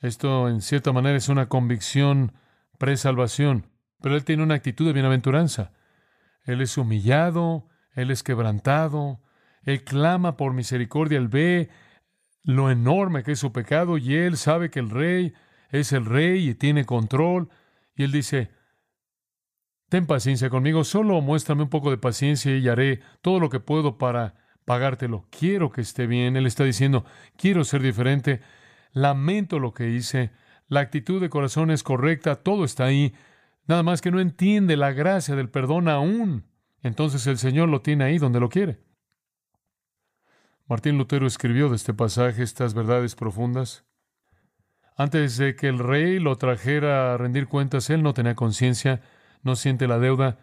Esto, 0.00 0.48
en 0.48 0.60
cierta 0.60 0.92
manera, 0.92 1.16
es 1.16 1.28
una 1.28 1.48
convicción 1.48 2.32
pre-salvación, 2.78 3.70
pero 4.00 4.16
él 4.16 4.24
tiene 4.24 4.42
una 4.42 4.56
actitud 4.56 4.86
de 4.86 4.92
bienaventuranza. 4.92 5.72
Él 6.44 6.60
es 6.60 6.76
humillado, 6.76 7.68
él 7.94 8.10
es 8.10 8.22
quebrantado, 8.22 9.20
él 9.62 9.84
clama 9.84 10.36
por 10.36 10.52
misericordia, 10.52 11.18
él 11.18 11.28
ve 11.28 11.70
lo 12.42 12.70
enorme 12.70 13.22
que 13.22 13.32
es 13.32 13.38
su 13.38 13.52
pecado 13.52 13.96
y 13.96 14.14
él 14.16 14.36
sabe 14.36 14.70
que 14.70 14.80
el 14.80 14.90
rey 14.90 15.34
es 15.70 15.92
el 15.92 16.04
rey 16.04 16.48
y 16.48 16.54
tiene 16.54 16.84
control. 16.84 17.48
Y 17.94 18.02
él 18.02 18.10
dice, 18.10 18.50
Ten 19.92 20.06
paciencia 20.06 20.48
conmigo, 20.48 20.84
solo 20.84 21.20
muéstrame 21.20 21.64
un 21.64 21.68
poco 21.68 21.90
de 21.90 21.98
paciencia 21.98 22.56
y 22.56 22.66
haré 22.66 23.02
todo 23.20 23.38
lo 23.38 23.50
que 23.50 23.60
puedo 23.60 23.98
para 23.98 24.36
pagártelo. 24.64 25.26
Quiero 25.28 25.70
que 25.70 25.82
esté 25.82 26.06
bien. 26.06 26.34
Él 26.34 26.46
está 26.46 26.64
diciendo, 26.64 27.04
quiero 27.36 27.62
ser 27.62 27.82
diferente. 27.82 28.40
Lamento 28.94 29.58
lo 29.58 29.74
que 29.74 29.90
hice. 29.90 30.30
La 30.66 30.80
actitud 30.80 31.20
de 31.20 31.28
corazón 31.28 31.70
es 31.70 31.82
correcta, 31.82 32.36
todo 32.36 32.64
está 32.64 32.86
ahí. 32.86 33.12
Nada 33.66 33.82
más 33.82 34.00
que 34.00 34.10
no 34.10 34.18
entiende 34.18 34.78
la 34.78 34.92
gracia 34.92 35.36
del 35.36 35.50
perdón 35.50 35.88
aún. 35.88 36.46
Entonces 36.82 37.26
el 37.26 37.36
Señor 37.36 37.68
lo 37.68 37.82
tiene 37.82 38.04
ahí 38.04 38.16
donde 38.16 38.40
lo 38.40 38.48
quiere. 38.48 38.80
Martín 40.68 40.96
Lutero 40.96 41.26
escribió 41.26 41.68
de 41.68 41.76
este 41.76 41.92
pasaje 41.92 42.42
estas 42.42 42.72
verdades 42.72 43.14
profundas. 43.14 43.84
Antes 44.96 45.36
de 45.36 45.54
que 45.54 45.68
el 45.68 45.78
rey 45.78 46.18
lo 46.18 46.36
trajera 46.36 47.12
a 47.12 47.18
rendir 47.18 47.46
cuentas, 47.46 47.90
él 47.90 48.02
no 48.02 48.14
tenía 48.14 48.34
conciencia 48.34 49.02
no 49.42 49.56
siente 49.56 49.86
la 49.86 49.98
deuda, 49.98 50.38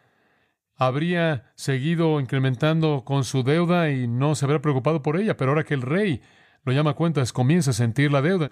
habría 0.75 1.51
seguido 1.55 2.19
incrementando 2.19 3.03
con 3.05 3.23
su 3.23 3.43
deuda 3.43 3.91
y 3.91 4.07
no 4.07 4.35
se 4.35 4.45
habría 4.45 4.61
preocupado 4.61 5.01
por 5.01 5.17
ella, 5.17 5.35
pero 5.35 5.51
ahora 5.51 5.65
que 5.65 5.73
el 5.73 5.81
rey 5.81 6.21
lo 6.63 6.73
llama 6.73 6.91
a 6.91 6.95
cuentas, 6.95 7.33
comienza 7.33 7.71
a 7.71 7.73
sentir 7.73 8.11
la 8.11 8.21
deuda. 8.21 8.51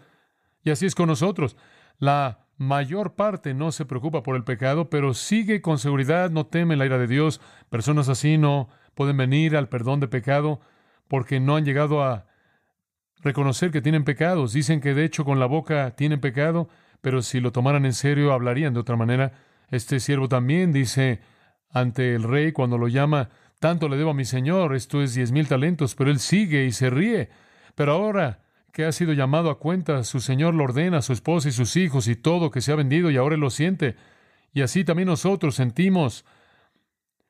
Y 0.63 0.71
así 0.71 0.85
es 0.85 0.95
con 0.95 1.07
nosotros. 1.07 1.55
La 1.99 2.47
mayor 2.57 3.15
parte 3.15 3.53
no 3.53 3.71
se 3.71 3.85
preocupa 3.85 4.23
por 4.23 4.35
el 4.35 4.43
pecado, 4.43 4.89
pero 4.89 5.13
sigue 5.13 5.61
con 5.61 5.79
seguridad, 5.79 6.29
no 6.29 6.45
teme 6.45 6.75
la 6.75 6.85
ira 6.85 6.97
de 6.97 7.07
Dios. 7.07 7.39
Personas 7.69 8.09
así 8.09 8.37
no 8.37 8.69
pueden 8.93 9.17
venir 9.17 9.55
al 9.55 9.69
perdón 9.69 9.99
de 9.99 10.07
pecado 10.07 10.59
porque 11.07 11.39
no 11.39 11.55
han 11.55 11.65
llegado 11.65 12.03
a 12.03 12.25
reconocer 13.21 13.71
que 13.71 13.81
tienen 13.81 14.03
pecados. 14.03 14.53
Dicen 14.53 14.81
que 14.81 14.93
de 14.93 15.05
hecho 15.05 15.23
con 15.23 15.39
la 15.39 15.45
boca 15.45 15.91
tienen 15.95 16.19
pecado, 16.19 16.67
pero 17.01 17.21
si 17.21 17.39
lo 17.39 17.51
tomaran 17.51 17.85
en 17.85 17.93
serio 17.93 18.33
hablarían 18.33 18.73
de 18.73 18.79
otra 18.79 18.95
manera. 18.95 19.33
Este 19.69 19.99
siervo 19.99 20.27
también 20.29 20.71
dice 20.71 21.21
ante 21.69 22.15
el 22.15 22.23
rey 22.23 22.51
cuando 22.51 22.77
lo 22.77 22.87
llama, 22.87 23.29
tanto 23.59 23.89
le 23.89 23.97
debo 23.97 24.11
a 24.11 24.13
mi 24.13 24.25
señor, 24.25 24.75
esto 24.75 25.01
es 25.01 25.13
diez 25.13 25.31
mil 25.31 25.47
talentos, 25.47 25.95
pero 25.95 26.11
él 26.11 26.19
sigue 26.19 26.65
y 26.65 26.71
se 26.71 26.89
ríe. 26.89 27.29
Pero 27.75 27.93
ahora 27.93 28.43
que 28.71 28.85
ha 28.85 28.91
sido 28.91 29.13
llamado 29.13 29.49
a 29.49 29.59
cuenta, 29.59 30.03
su 30.03 30.19
señor 30.19 30.53
lo 30.53 30.63
ordena 30.63 30.99
a 30.99 31.01
su 31.01 31.13
esposa 31.13 31.49
y 31.49 31.51
sus 31.51 31.75
hijos 31.75 32.07
y 32.07 32.15
todo 32.15 32.51
que 32.51 32.61
se 32.61 32.71
ha 32.71 32.75
vendido 32.75 33.09
y 33.09 33.17
ahora 33.17 33.35
él 33.35 33.41
lo 33.41 33.49
siente. 33.49 33.95
Y 34.53 34.61
así 34.61 34.83
también 34.83 35.07
nosotros 35.07 35.55
sentimos 35.55 36.25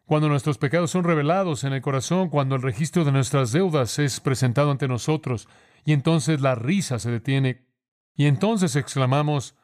cuando 0.06 0.30
nuestros 0.30 0.58
pecados 0.58 0.92
son 0.92 1.04
revelados 1.04 1.66
en 1.66 1.74
el 1.74 1.82
corazón, 1.82 2.30
cuando 2.30 2.56
el 2.56 2.62
registro 2.62 3.04
de 3.04 3.12
nuestras 3.12 3.52
deudas 3.52 4.00
es 4.00 4.22
presentado 4.22 4.72
ante 4.72 4.88
nosotros, 4.88 5.50
y 5.84 5.92
entonces 5.92 6.40
la 6.40 6.56
risa 6.56 6.98
se 6.98 7.12
detiene, 7.12 7.66
y 8.16 8.28
entonces 8.28 8.78
exclamamos, 8.78 9.56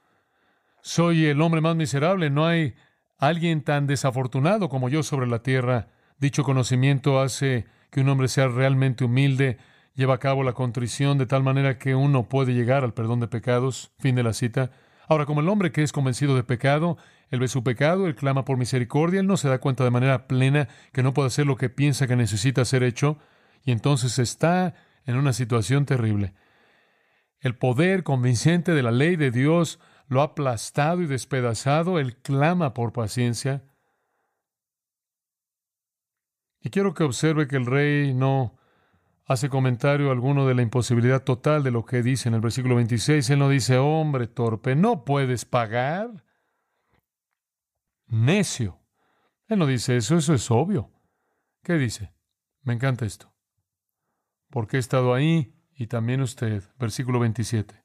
soy 0.83 1.25
el 1.25 1.41
hombre 1.41 1.61
más 1.61 1.77
miserable, 1.77 2.29
no 2.29 2.45
hay 2.45 2.75
alguien 3.17 3.63
tan 3.63 3.87
desafortunado 3.87 4.67
como 4.67 4.89
yo 4.89 5.01
sobre 5.01 5.27
la 5.27 5.41
tierra. 5.41 5.87
Dicho 6.19 6.43
conocimiento 6.43 7.21
hace 7.21 7.65
que 7.89 8.01
un 8.01 8.09
hombre 8.09 8.27
sea 8.27 8.49
realmente 8.49 9.05
humilde, 9.05 9.57
lleva 9.95 10.15
a 10.15 10.19
cabo 10.19 10.43
la 10.43 10.51
contrición 10.51 11.17
de 11.17 11.25
tal 11.25 11.41
manera 11.41 11.79
que 11.79 11.95
uno 11.95 12.27
puede 12.27 12.53
llegar 12.53 12.83
al 12.83 12.93
perdón 12.93 13.21
de 13.21 13.29
pecados. 13.29 13.93
Fin 13.97 14.15
de 14.15 14.23
la 14.23 14.33
cita. 14.33 14.71
Ahora, 15.07 15.25
como 15.25 15.39
el 15.39 15.47
hombre 15.47 15.71
que 15.71 15.83
es 15.83 15.93
convencido 15.93 16.35
de 16.35 16.43
pecado, 16.43 16.97
él 17.29 17.39
ve 17.39 17.47
su 17.47 17.63
pecado, 17.63 18.05
él 18.05 18.15
clama 18.15 18.43
por 18.43 18.57
misericordia, 18.57 19.21
él 19.21 19.27
no 19.27 19.37
se 19.37 19.47
da 19.47 19.59
cuenta 19.59 19.85
de 19.85 19.91
manera 19.91 20.27
plena 20.27 20.67
que 20.91 21.01
no 21.01 21.13
puede 21.13 21.27
hacer 21.27 21.45
lo 21.45 21.55
que 21.55 21.69
piensa 21.69 22.07
que 22.07 22.17
necesita 22.17 22.65
ser 22.65 22.83
hecho, 22.83 23.19
y 23.63 23.71
entonces 23.71 24.19
está 24.19 24.75
en 25.05 25.15
una 25.15 25.31
situación 25.31 25.85
terrible. 25.85 26.33
El 27.39 27.55
poder 27.55 28.03
convincente 28.03 28.73
de 28.73 28.83
la 28.83 28.91
ley 28.91 29.15
de 29.15 29.31
Dios 29.31 29.79
lo 30.07 30.21
ha 30.21 30.25
aplastado 30.25 31.01
y 31.01 31.07
despedazado, 31.07 31.99
él 31.99 32.17
clama 32.17 32.73
por 32.73 32.93
paciencia. 32.93 33.63
Y 36.61 36.69
quiero 36.69 36.93
que 36.93 37.03
observe 37.03 37.47
que 37.47 37.57
el 37.57 37.65
rey 37.65 38.13
no 38.13 38.55
hace 39.25 39.49
comentario 39.49 40.11
alguno 40.11 40.47
de 40.47 40.55
la 40.55 40.61
imposibilidad 40.61 41.23
total 41.23 41.63
de 41.63 41.71
lo 41.71 41.85
que 41.85 42.01
dice 42.01 42.29
en 42.29 42.35
el 42.35 42.41
versículo 42.41 42.75
26. 42.75 43.29
Él 43.29 43.39
no 43.39 43.49
dice, 43.49 43.77
hombre 43.77 44.27
torpe, 44.27 44.75
no 44.75 45.03
puedes 45.03 45.45
pagar. 45.45 46.23
Necio. 48.07 48.79
Él 49.47 49.59
no 49.59 49.65
dice 49.65 49.97
eso, 49.97 50.17
eso 50.17 50.33
es 50.33 50.51
obvio. 50.51 50.91
¿Qué 51.63 51.73
dice? 51.73 52.13
Me 52.61 52.73
encanta 52.73 53.05
esto. 53.05 53.33
Porque 54.49 54.77
he 54.77 54.79
estado 54.79 55.13
ahí 55.13 55.55
y 55.75 55.87
también 55.87 56.21
usted. 56.21 56.63
Versículo 56.77 57.19
27 57.19 57.82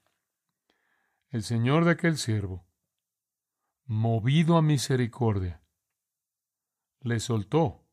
el 1.31 1.43
señor 1.43 1.85
de 1.85 1.93
aquel 1.93 2.17
siervo, 2.17 2.67
movido 3.85 4.57
a 4.57 4.63
misericordia, 4.63 5.63
le 7.01 7.21
soltó 7.21 7.85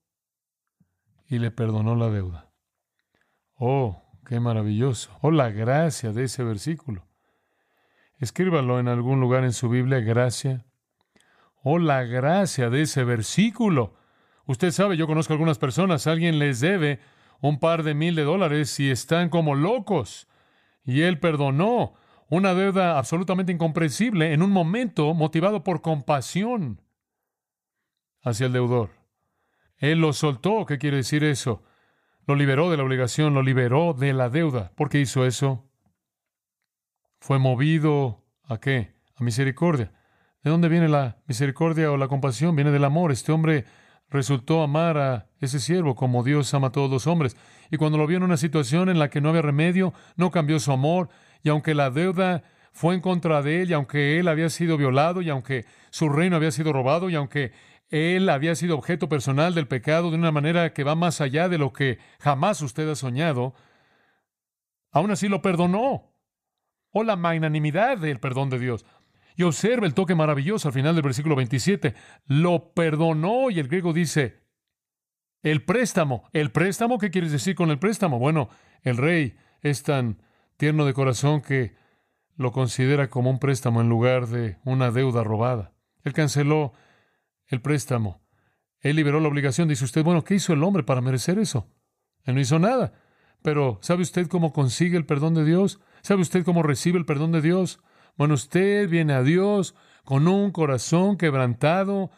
y 1.28 1.40
le 1.40 1.52
perdonó 1.52 1.96
la 1.96 2.10
deuda. 2.10 2.52
Oh, 3.56 4.02
qué 4.26 4.40
maravilloso. 4.40 5.18
Oh, 5.22 5.32
la 5.32 5.50
gracia 5.52 6.12
de 6.12 6.26
ese 6.26 6.44
versículo. 6.44 7.08
Escríbalo 8.20 8.80
en 8.80 8.88
algún 8.88 9.20
lugar 9.20 9.44
en 9.44 9.54
su 9.54 9.70
Biblia, 9.70 10.00
gracia. 10.00 10.66
Oh, 11.62 11.80
la 11.80 12.04
gracia 12.04 12.70
de 12.70 12.84
ese 12.84 13.04
versículo. 13.04 13.96
Usted 14.46 14.72
sabe, 14.72 14.98
yo 14.98 15.08
conozco 15.08 15.34
algunas 15.34 15.58
personas, 15.58 16.08
alguien 16.08 16.40
les 16.40 16.60
debe 16.60 17.00
un 17.42 17.60
par 17.60 17.84
de 17.84 17.94
mil 17.94 18.16
de 18.16 18.24
dólares 18.24 18.80
y 18.80 18.90
están 18.90 19.30
como 19.30 19.56
locos. 19.56 20.28
Y 20.84 21.02
él 21.02 21.20
perdonó 21.20 21.96
una 22.36 22.54
deuda 22.54 22.98
absolutamente 22.98 23.52
incomprensible 23.52 24.34
en 24.34 24.42
un 24.42 24.52
momento 24.52 25.14
motivado 25.14 25.64
por 25.64 25.82
compasión 25.82 26.82
hacia 28.22 28.48
el 28.48 28.54
deudor. 28.54 28.90
Él 29.78 30.00
lo 30.00 30.14
soltó. 30.14 30.66
¿Qué 30.66 30.78
quiere 30.78 30.98
decir 30.98 31.24
eso? 31.24 31.64
Lo 32.28 32.36
liberó 32.36 32.72
de 32.72 32.78
la 32.78 32.84
obligación, 32.84 33.34
lo 33.34 33.42
liberó 33.42 33.94
de 33.94 34.14
la 34.14 34.30
deuda. 34.30 34.72
¿Por 34.76 34.90
qué 34.90 35.00
hizo 35.00 35.26
eso? 35.26 35.70
Fue 37.20 37.40
movido 37.40 38.26
a 38.44 38.60
qué? 38.60 38.96
A 39.16 39.24
misericordia. 39.24 39.94
¿De 40.44 40.50
dónde 40.50 40.70
viene 40.70 40.90
la 40.90 41.18
misericordia 41.28 41.92
o 41.92 41.98
la 41.98 42.08
compasión? 42.08 42.56
Viene 42.56 42.72
del 42.72 42.84
amor. 42.84 43.12
Este 43.12 43.32
hombre 43.32 43.66
resultó 44.10 44.62
amar 44.62 44.98
a 44.98 45.28
ese 45.40 45.60
siervo 45.60 45.96
como 45.96 46.24
Dios 46.24 46.54
ama 46.54 46.68
a 46.68 46.72
todos 46.72 46.90
los 46.90 47.08
hombres. 47.08 47.36
Y 47.72 47.78
cuando 47.78 47.98
lo 47.98 48.08
vio 48.08 48.18
en 48.18 48.24
una 48.24 48.38
situación 48.38 48.90
en 48.90 49.00
la 49.00 49.10
que 49.10 49.22
no 49.22 49.30
había 49.30 49.42
remedio, 49.42 49.94
no 50.16 50.32
cambió 50.32 50.60
su 50.60 50.72
amor, 50.72 51.10
y 51.44 51.50
aunque 51.50 51.74
la 51.74 51.90
deuda 51.90 52.44
fue 52.72 52.96
en 52.96 53.02
contra 53.02 53.42
de 53.42 53.62
él, 53.62 53.70
y 53.72 53.74
aunque 53.74 54.20
él 54.20 54.28
había 54.28 54.50
sido 54.50 54.78
violado, 54.78 55.22
y 55.22 55.30
aunque 55.30 55.66
su 55.90 56.10
reino 56.10 56.36
había 56.36 56.52
sido 56.52 56.74
robado, 56.74 57.10
y 57.10 57.16
aunque 57.16 57.54
él 57.90 58.30
había 58.30 58.56
sido 58.56 58.78
objeto 58.78 59.10
personal 59.10 59.54
del 59.54 59.68
pecado 59.68 60.10
de 60.10 60.18
una 60.18 60.32
manera 60.32 60.74
que 60.74 60.84
va 60.84 60.96
más 60.96 61.22
allá 61.22 61.50
de 61.50 61.58
lo 61.58 61.72
que 61.72 62.00
jamás 62.20 62.62
usted 62.62 62.90
ha 62.90 62.96
soñado, 62.96 63.54
aún 64.92 65.12
así 65.12 65.28
lo 65.28 65.42
perdonó. 65.42 66.12
O 66.92 67.04
la 67.04 67.18
magnanimidad 67.18 67.98
del 67.98 68.20
perdón 68.20 68.50
de 68.50 68.58
Dios. 68.58 68.86
Y 69.36 69.44
observa 69.44 69.86
el 69.86 69.94
toque 69.94 70.16
maravilloso 70.16 70.68
al 70.68 70.74
final 70.74 70.96
del 70.96 71.04
versículo 71.04 71.36
27. 71.36 71.94
Lo 72.26 72.74
perdonó 72.74 73.50
y 73.50 73.60
el 73.60 73.68
griego 73.68 73.94
dice, 73.94 74.46
el 75.44 75.64
préstamo. 75.64 76.30
¿El 76.34 76.52
préstamo? 76.52 76.98
¿Qué 76.98 77.12
quieres 77.12 77.32
decir 77.32 77.56
con 77.56 77.70
el 77.70 77.80
préstamo? 77.80 78.18
Bueno, 78.18 78.50
el 78.82 78.98
rey 78.98 79.36
es 79.62 79.84
tan 79.84 80.22
tierno 80.58 80.86
de 80.86 80.94
corazón 80.94 81.42
que 81.42 81.76
lo 82.36 82.52
considera 82.52 83.10
como 83.10 83.30
un 83.30 83.40
préstamo 83.40 83.82
en 83.82 83.90
lugar 83.90 84.28
de 84.28 84.58
una 84.64 84.92
deuda 84.92 85.24
robada. 85.24 85.74
Él 86.04 86.14
canceló 86.14 86.74
el 87.48 87.62
préstamo. 87.62 88.22
Él 88.80 88.96
liberó 88.96 89.20
la 89.20 89.28
obligación. 89.28 89.68
Dice 89.68 89.86
usted, 89.86 90.04
bueno, 90.04 90.24
¿qué 90.24 90.36
hizo 90.36 90.54
el 90.54 90.64
hombre 90.64 90.84
para 90.84 91.02
merecer 91.02 91.40
eso? 91.40 91.68
Él 92.24 92.36
no 92.36 92.42
hizo 92.42 92.60
nada. 92.60 92.94
Pero 93.42 93.78
¿sabe 93.82 94.02
usted 94.02 94.28
cómo 94.28 94.54
consigue 94.54 94.98
el 94.98 95.06
perdón 95.06 95.36
de 95.36 95.46
Dios? 95.46 95.80
¿Sabe 96.02 96.22
usted 96.22 96.44
cómo 96.44 96.64
recibe 96.64 96.98
el 96.98 97.06
perdón 97.06 97.32
de 97.32 97.42
Dios? 97.42 97.80
Bueno, 98.18 98.34
usted 98.34 98.90
viene 98.90 99.14
a 99.14 99.24
Dios 99.24 99.76
con 100.04 100.28
un 100.28 100.52
corazón 100.52 101.18
quebrantado 101.18 102.12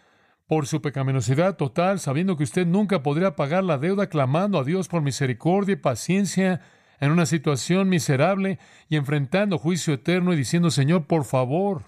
por 0.47 0.67
su 0.67 0.81
pecaminosidad 0.81 1.57
total, 1.57 1.99
sabiendo 1.99 2.37
que 2.37 2.43
usted 2.43 2.65
nunca 2.65 3.03
podría 3.03 3.35
pagar 3.35 3.63
la 3.63 3.77
deuda, 3.77 4.07
clamando 4.07 4.59
a 4.59 4.63
Dios 4.63 4.87
por 4.87 5.01
misericordia 5.01 5.73
y 5.73 5.77
paciencia 5.77 6.61
en 6.99 7.11
una 7.11 7.25
situación 7.25 7.89
miserable 7.89 8.59
y 8.89 8.95
enfrentando 8.95 9.57
juicio 9.57 9.93
eterno 9.93 10.33
y 10.33 10.37
diciendo, 10.37 10.71
Señor, 10.71 11.05
por 11.05 11.25
favor. 11.25 11.83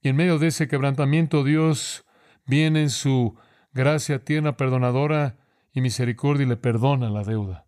Y 0.00 0.08
en 0.08 0.16
medio 0.16 0.38
de 0.38 0.48
ese 0.48 0.68
quebrantamiento 0.68 1.44
Dios 1.44 2.04
viene 2.46 2.82
en 2.82 2.90
su 2.90 3.36
gracia 3.72 4.24
tierna, 4.24 4.56
perdonadora 4.56 5.36
y 5.72 5.80
misericordia 5.80 6.44
y 6.44 6.48
le 6.48 6.56
perdona 6.56 7.10
la 7.10 7.24
deuda. 7.24 7.66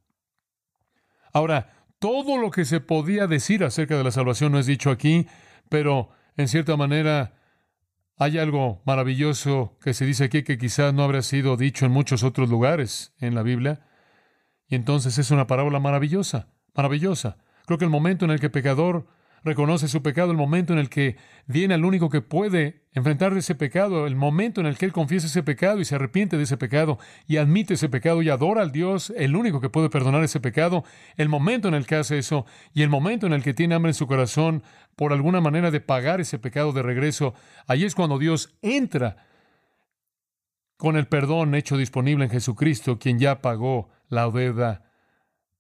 Ahora, 1.33 1.76
todo 1.99 2.39
lo 2.39 2.51
que 2.51 2.65
se 2.65 2.81
podía 2.81 3.27
decir 3.27 3.65
acerca 3.65 3.97
de 3.97 4.05
la 4.05 4.11
salvación 4.11 4.53
no 4.53 4.59
es 4.59 4.67
dicho 4.67 4.91
aquí, 4.91 5.27
pero 5.69 6.11
en 6.37 6.49
cierta 6.49 6.77
manera 6.77 7.35
hay 8.19 8.39
algo 8.39 8.83
maravilloso 8.87 9.77
que 9.81 9.95
se 9.95 10.07
dice 10.07 10.25
aquí 10.25 10.43
que 10.43 10.59
quizás 10.59 10.95
no 10.95 11.03
habría 11.03 11.23
sido 11.23 11.57
dicho 11.57 11.87
en 11.87 11.93
muchos 11.93 12.23
otros 12.23 12.49
lugares 12.49 13.15
en 13.19 13.35
la 13.35 13.43
Biblia. 13.43 13.87
Y 14.69 14.75
entonces 14.75 15.19
es 15.19 15.31
una 15.31 15.47
parábola 15.47 15.81
maravillosa, 15.81 16.49
maravillosa. 16.75 17.37
Creo 17.67 17.79
que 17.79 17.85
el 17.85 17.91
momento 17.91 18.25
en 18.25 18.31
el 18.31 18.41
que 18.41 18.47
el 18.47 18.53
pecador 18.53 19.07
reconoce 19.45 19.89
su 19.89 20.03
pecado, 20.03 20.31
el 20.31 20.37
momento 20.37 20.73
en 20.73 20.79
el 20.79 20.89
que 20.89 21.17
viene 21.47 21.75
el 21.75 21.85
único 21.85 22.11
que 22.11 22.21
puede 22.21 22.87
enfrentar 22.93 23.37
ese 23.37 23.55
pecado, 23.55 24.07
el 24.07 24.17
momento 24.17 24.61
en 24.61 24.67
el 24.67 24.79
que 24.79 24.87
él 24.87 24.93
confiesa 24.93 25.27
ese 25.27 25.43
pecado 25.43 25.81
y 25.81 25.85
se 25.85 25.95
arrepiente 25.95 26.37
de 26.37 26.45
ese 26.45 26.57
pecado 26.57 26.99
y 27.27 27.37
admite 27.37 27.75
ese 27.75 27.89
pecado 27.89 28.23
y 28.23 28.31
adora 28.31 28.63
al 28.63 28.73
Dios, 28.73 29.13
el 29.17 29.37
único 29.37 29.61
que 29.61 29.69
puede 29.69 29.91
perdonar 29.91 30.25
ese 30.25 30.41
pecado, 30.41 30.85
el 31.17 31.29
momento 31.29 31.69
en 31.69 31.75
el 31.75 31.87
que 31.87 31.97
hace 31.97 32.19
eso 32.19 32.47
y 32.73 32.83
el 32.83 32.89
momento 32.89 33.27
en 33.27 33.33
el 33.33 33.43
que 33.43 33.55
tiene 33.55 33.75
hambre 33.75 33.91
en 33.91 33.95
su 33.95 34.07
corazón 34.07 34.63
por 34.97 35.13
alguna 35.13 35.41
manera 35.41 35.71
de 35.71 35.81
pagar 35.81 36.21
ese 36.21 36.39
pecado 36.39 36.73
de 36.73 36.83
regreso, 36.83 37.35
ahí 37.67 37.85
es 37.85 37.95
cuando 37.95 38.19
Dios 38.19 38.57
entra 38.63 39.27
con 40.77 40.97
el 40.97 41.07
perdón 41.07 41.55
hecho 41.55 41.77
disponible 41.77 42.25
en 42.25 42.31
Jesucristo, 42.31 42.99
quien 42.99 43.19
ya 43.19 43.41
pagó 43.41 43.91
la 44.09 44.31
deuda 44.31 44.91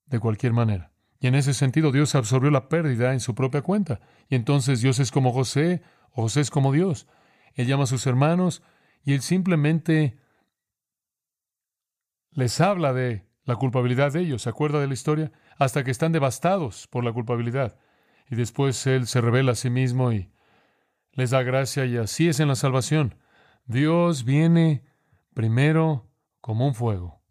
de 0.06 0.18
cualquier 0.20 0.52
manera. 0.52 0.95
Y 1.18 1.26
en 1.26 1.34
ese 1.34 1.54
sentido 1.54 1.92
Dios 1.92 2.14
absorbió 2.14 2.50
la 2.50 2.68
pérdida 2.68 3.12
en 3.12 3.20
su 3.20 3.34
propia 3.34 3.62
cuenta. 3.62 4.00
Y 4.28 4.34
entonces 4.34 4.80
Dios 4.80 4.98
es 4.98 5.10
como 5.10 5.32
José, 5.32 5.82
o 6.10 6.22
José 6.22 6.40
es 6.40 6.50
como 6.50 6.72
Dios. 6.72 7.06
Él 7.54 7.66
llama 7.66 7.84
a 7.84 7.86
sus 7.86 8.06
hermanos 8.06 8.62
y 9.04 9.14
él 9.14 9.22
simplemente 9.22 10.18
les 12.32 12.60
habla 12.60 12.92
de 12.92 13.26
la 13.44 13.56
culpabilidad 13.56 14.12
de 14.12 14.20
ellos. 14.20 14.42
¿Se 14.42 14.50
acuerda 14.50 14.80
de 14.80 14.88
la 14.88 14.94
historia? 14.94 15.32
Hasta 15.58 15.84
que 15.84 15.90
están 15.90 16.12
devastados 16.12 16.86
por 16.88 17.04
la 17.04 17.12
culpabilidad. 17.12 17.78
Y 18.28 18.36
después 18.36 18.86
Él 18.86 19.06
se 19.06 19.20
revela 19.20 19.52
a 19.52 19.54
sí 19.54 19.70
mismo 19.70 20.12
y 20.12 20.30
les 21.12 21.30
da 21.30 21.42
gracia 21.42 21.86
y 21.86 21.96
así 21.96 22.28
es 22.28 22.40
en 22.40 22.48
la 22.48 22.56
salvación. 22.56 23.16
Dios 23.64 24.24
viene 24.24 24.84
primero 25.32 26.10
como 26.40 26.66
un 26.66 26.74
fuego 26.74 27.22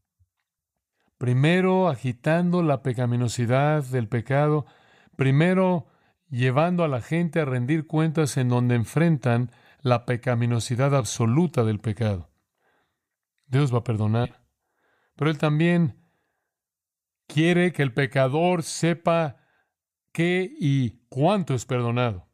primero 1.18 1.88
agitando 1.88 2.62
la 2.64 2.82
pecaminosidad 2.84 3.84
del 3.84 4.08
pecado, 4.08 4.66
primero 5.16 5.88
llevando 6.30 6.84
a 6.84 6.88
la 6.88 7.02
gente 7.02 7.40
a 7.40 7.46
rendir 7.46 7.88
cuentas 7.88 8.38
en 8.38 8.50
donde 8.50 8.76
enfrentan 8.76 9.52
la 9.82 10.06
pecaminosidad 10.06 10.96
absoluta 10.96 11.64
del 11.64 11.80
pecado. 11.80 12.30
Dios 13.48 13.74
va 13.74 13.80
a 13.80 13.84
perdonar, 13.84 14.42
pero 15.16 15.30
Él 15.30 15.38
también 15.38 16.04
quiere 17.28 17.72
que 17.72 17.84
el 17.84 17.94
pecador 17.94 18.64
sepa 18.64 19.38
qué 20.12 20.52
y 20.60 21.02
cuánto 21.10 21.54
es 21.54 21.66
perdonado. 21.66 22.28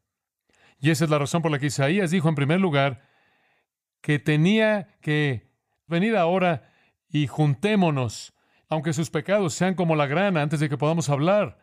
Y 0.80 0.89
esa 0.89 1.04
es 1.04 1.12
la 1.12 1.20
razón 1.20 1.41
por 1.41 1.52
la 1.52 1.60
que 1.60 1.67
Isaías 1.67 2.12
dijo 2.12 2.30
en 2.30 2.36
primer 2.36 2.60
lugar 2.60 3.02
que 4.02 4.17
tenía 4.17 4.98
que 5.02 5.52
venir 5.86 6.17
ahora 6.17 6.72
y 7.08 7.28
juntémonos 7.28 8.34
aunque 8.71 8.93
sus 8.93 9.10
pecados 9.10 9.53
sean 9.53 9.75
como 9.75 9.97
la 9.97 10.07
grana, 10.07 10.41
antes 10.41 10.62
de 10.62 10.69
que 10.69 10.77
podamos 10.77 11.10
hablar. 11.10 11.57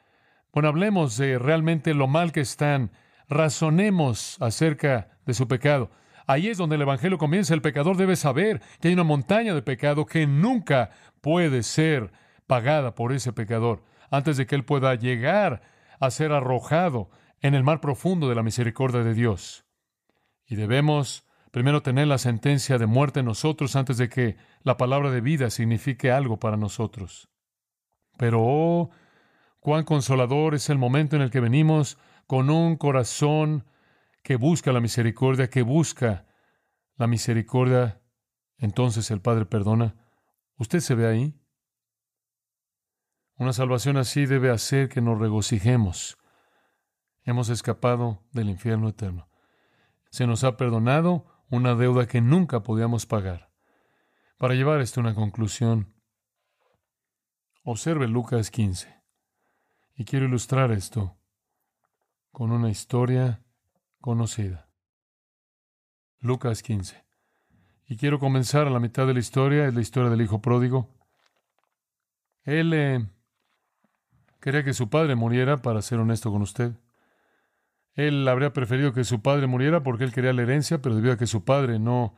Bueno, 0.53 0.69
hablemos 0.69 1.17
de 1.17 1.39
realmente 1.39 1.95
lo 1.95 2.07
mal 2.07 2.33
que 2.33 2.43
están, 2.43 2.93
razonemos 3.31 4.37
acerca 4.41 5.09
de 5.25 5.33
su 5.33 5.49
pecado. 5.49 5.91
Ahí 6.27 6.49
es 6.49 6.59
donde 6.59 6.77
el 6.77 6.83
Evangelio 6.83 7.17
comienza. 7.17 7.55
El 7.55 7.63
pecador 7.63 7.97
debe 7.97 8.15
saber 8.15 8.61
que 8.79 8.89
hay 8.89 8.95
una 8.95 9.05
montaña 9.05 9.55
de 9.55 9.63
pecado 9.63 10.05
que 10.05 10.27
nunca 10.27 10.91
puede 11.23 11.63
ser 11.63 12.13
pagada 12.47 12.95
por 12.95 13.15
ese 13.15 13.33
pecador, 13.33 13.85
antes 14.11 14.37
de 14.37 14.47
que 14.47 14.55
él 14.55 14.67
pueda 14.67 14.95
llegar 14.95 15.63
a 16.01 16.11
ser 16.11 16.33
arrojado 16.33 17.09
en 17.41 17.55
el 17.55 17.65
mar 17.65 17.81
profundo 17.81 18.29
de 18.29 18.35
la 18.35 18.43
misericordia 18.43 19.03
de 19.03 19.15
Dios. 19.15 19.65
Y 20.47 20.57
debemos 20.57 21.25
primero 21.51 21.83
tener 21.83 22.07
la 22.07 22.19
sentencia 22.19 22.79
de 22.79 22.87
muerte 22.87 23.21
en 23.21 23.27
nosotros 23.27 23.77
antes 23.77 23.97
de 23.97 24.09
que 24.09 24.37
la 24.63 24.77
palabra 24.77 25.11
de 25.11 25.21
vida 25.21 25.51
signifique 25.51 26.11
algo 26.11 26.39
para 26.39 26.57
nosotros. 26.57 27.29
Pero, 28.17 28.41
oh, 28.43 28.91
cuán 29.61 29.85
consolador 29.85 30.55
es 30.55 30.69
el 30.71 30.79
momento 30.79 31.17
en 31.17 31.23
el 31.23 31.31
que 31.31 31.41
venimos 31.41 31.99
con 32.27 32.51
un 32.51 32.77
corazón 32.77 33.65
que 34.23 34.37
busca 34.37 34.73
la 34.73 34.81
misericordia, 34.81 35.49
que 35.49 35.63
busca 35.63 36.27
la 36.97 37.07
misericordia, 37.07 38.03
entonces 38.59 39.11
el 39.11 39.21
Padre 39.21 39.47
perdona. 39.47 39.95
¿Usted 40.57 40.81
se 40.81 40.95
ve 40.95 41.07
ahí? 41.07 41.41
Una 43.37 43.53
salvación 43.53 43.97
así 43.97 44.27
debe 44.27 44.51
hacer 44.51 44.89
que 44.89 45.01
nos 45.01 45.19
regocijemos. 45.19 46.19
Hemos 47.23 47.51
escapado 47.51 48.25
del 48.33 48.51
infierno 48.51 48.89
eterno. 48.89 49.29
Se 50.11 50.27
nos 50.27 50.43
ha 50.43 50.57
perdonado 50.57 51.38
una 51.51 51.75
deuda 51.75 52.07
que 52.07 52.21
nunca 52.21 52.63
podíamos 52.63 53.07
pagar. 53.07 53.51
Para 54.37 54.55
llevar 54.55 54.81
esto 54.81 55.01
a 55.01 55.05
una 55.05 55.15
conclusión, 55.15 55.95
observe 57.65 58.07
Lucas 58.07 58.51
15. 58.51 58.95
Y 59.97 60.05
quiero 60.05 60.27
ilustrar 60.27 60.71
esto 60.71 61.17
con 62.31 62.53
una 62.53 62.71
historia 62.71 63.43
conocida. 64.01 64.69
Lucas 66.21 66.63
15. 66.63 67.05
Y 67.87 67.97
quiero 67.97 68.19
comenzar 68.19 68.67
a 68.67 68.71
la 68.71 68.81
mitad 68.81 69.07
de 69.07 69.15
la 69.15 69.21
historia, 69.21 69.67
es 69.67 69.75
la 69.75 69.81
historia 69.81 70.11
del 70.11 70.21
hijo 70.21 70.41
pródigo. 70.41 70.95
Él 72.45 72.73
eh, 72.75 73.07
quería 74.41 74.63
que 74.63 74.75
su 74.75 74.89
padre 74.89 75.15
muriera, 75.15 75.63
para 75.63 75.83
ser 75.83 75.99
honesto 75.99 76.31
con 76.31 76.43
usted. 76.43 76.73
Él 77.99 78.29
habría 78.29 78.53
preferido 78.53 78.93
que 78.93 79.03
su 79.03 79.23
padre 79.23 79.49
muriera 79.49 79.83
porque 79.83 80.05
él 80.05 80.13
quería 80.13 80.33
la 80.33 80.43
herencia, 80.43 80.81
pero 80.81 80.95
debido 80.95 81.15
a 81.15 81.17
que 81.17 81.27
su 81.27 81.45
padre 81.45 81.81
no 81.81 82.15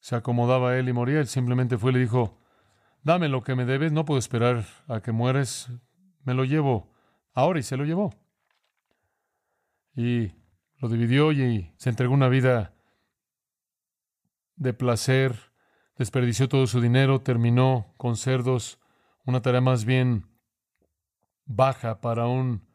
se 0.00 0.16
acomodaba 0.16 0.76
él 0.76 0.86
y 0.86 0.92
moría. 0.92 1.20
Él 1.20 1.28
simplemente 1.28 1.78
fue 1.78 1.92
y 1.92 1.94
le 1.94 2.00
dijo, 2.00 2.38
dame 3.02 3.30
lo 3.30 3.42
que 3.42 3.54
me 3.54 3.64
debes, 3.64 3.90
no 3.90 4.04
puedo 4.04 4.18
esperar 4.18 4.66
a 4.88 5.00
que 5.00 5.10
mueres, 5.10 5.70
me 6.24 6.34
lo 6.34 6.44
llevo 6.44 6.92
ahora 7.32 7.58
y 7.58 7.62
se 7.62 7.78
lo 7.78 7.86
llevó. 7.86 8.12
Y 9.96 10.32
lo 10.76 10.90
dividió 10.90 11.32
y 11.32 11.72
se 11.78 11.88
entregó 11.88 12.12
una 12.12 12.28
vida 12.28 12.74
de 14.56 14.74
placer, 14.74 15.52
desperdició 15.96 16.50
todo 16.50 16.66
su 16.66 16.82
dinero, 16.82 17.22
terminó 17.22 17.94
con 17.96 18.18
cerdos, 18.18 18.78
una 19.24 19.40
tarea 19.40 19.62
más 19.62 19.86
bien 19.86 20.28
baja 21.46 22.02
para 22.02 22.26
un 22.26 22.70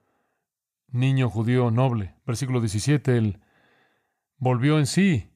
niño 0.89 1.29
judío 1.29 1.71
noble. 1.71 2.15
Versículo 2.25 2.59
17, 2.59 3.17
él 3.17 3.39
volvió 4.37 4.79
en 4.79 4.85
sí 4.85 5.31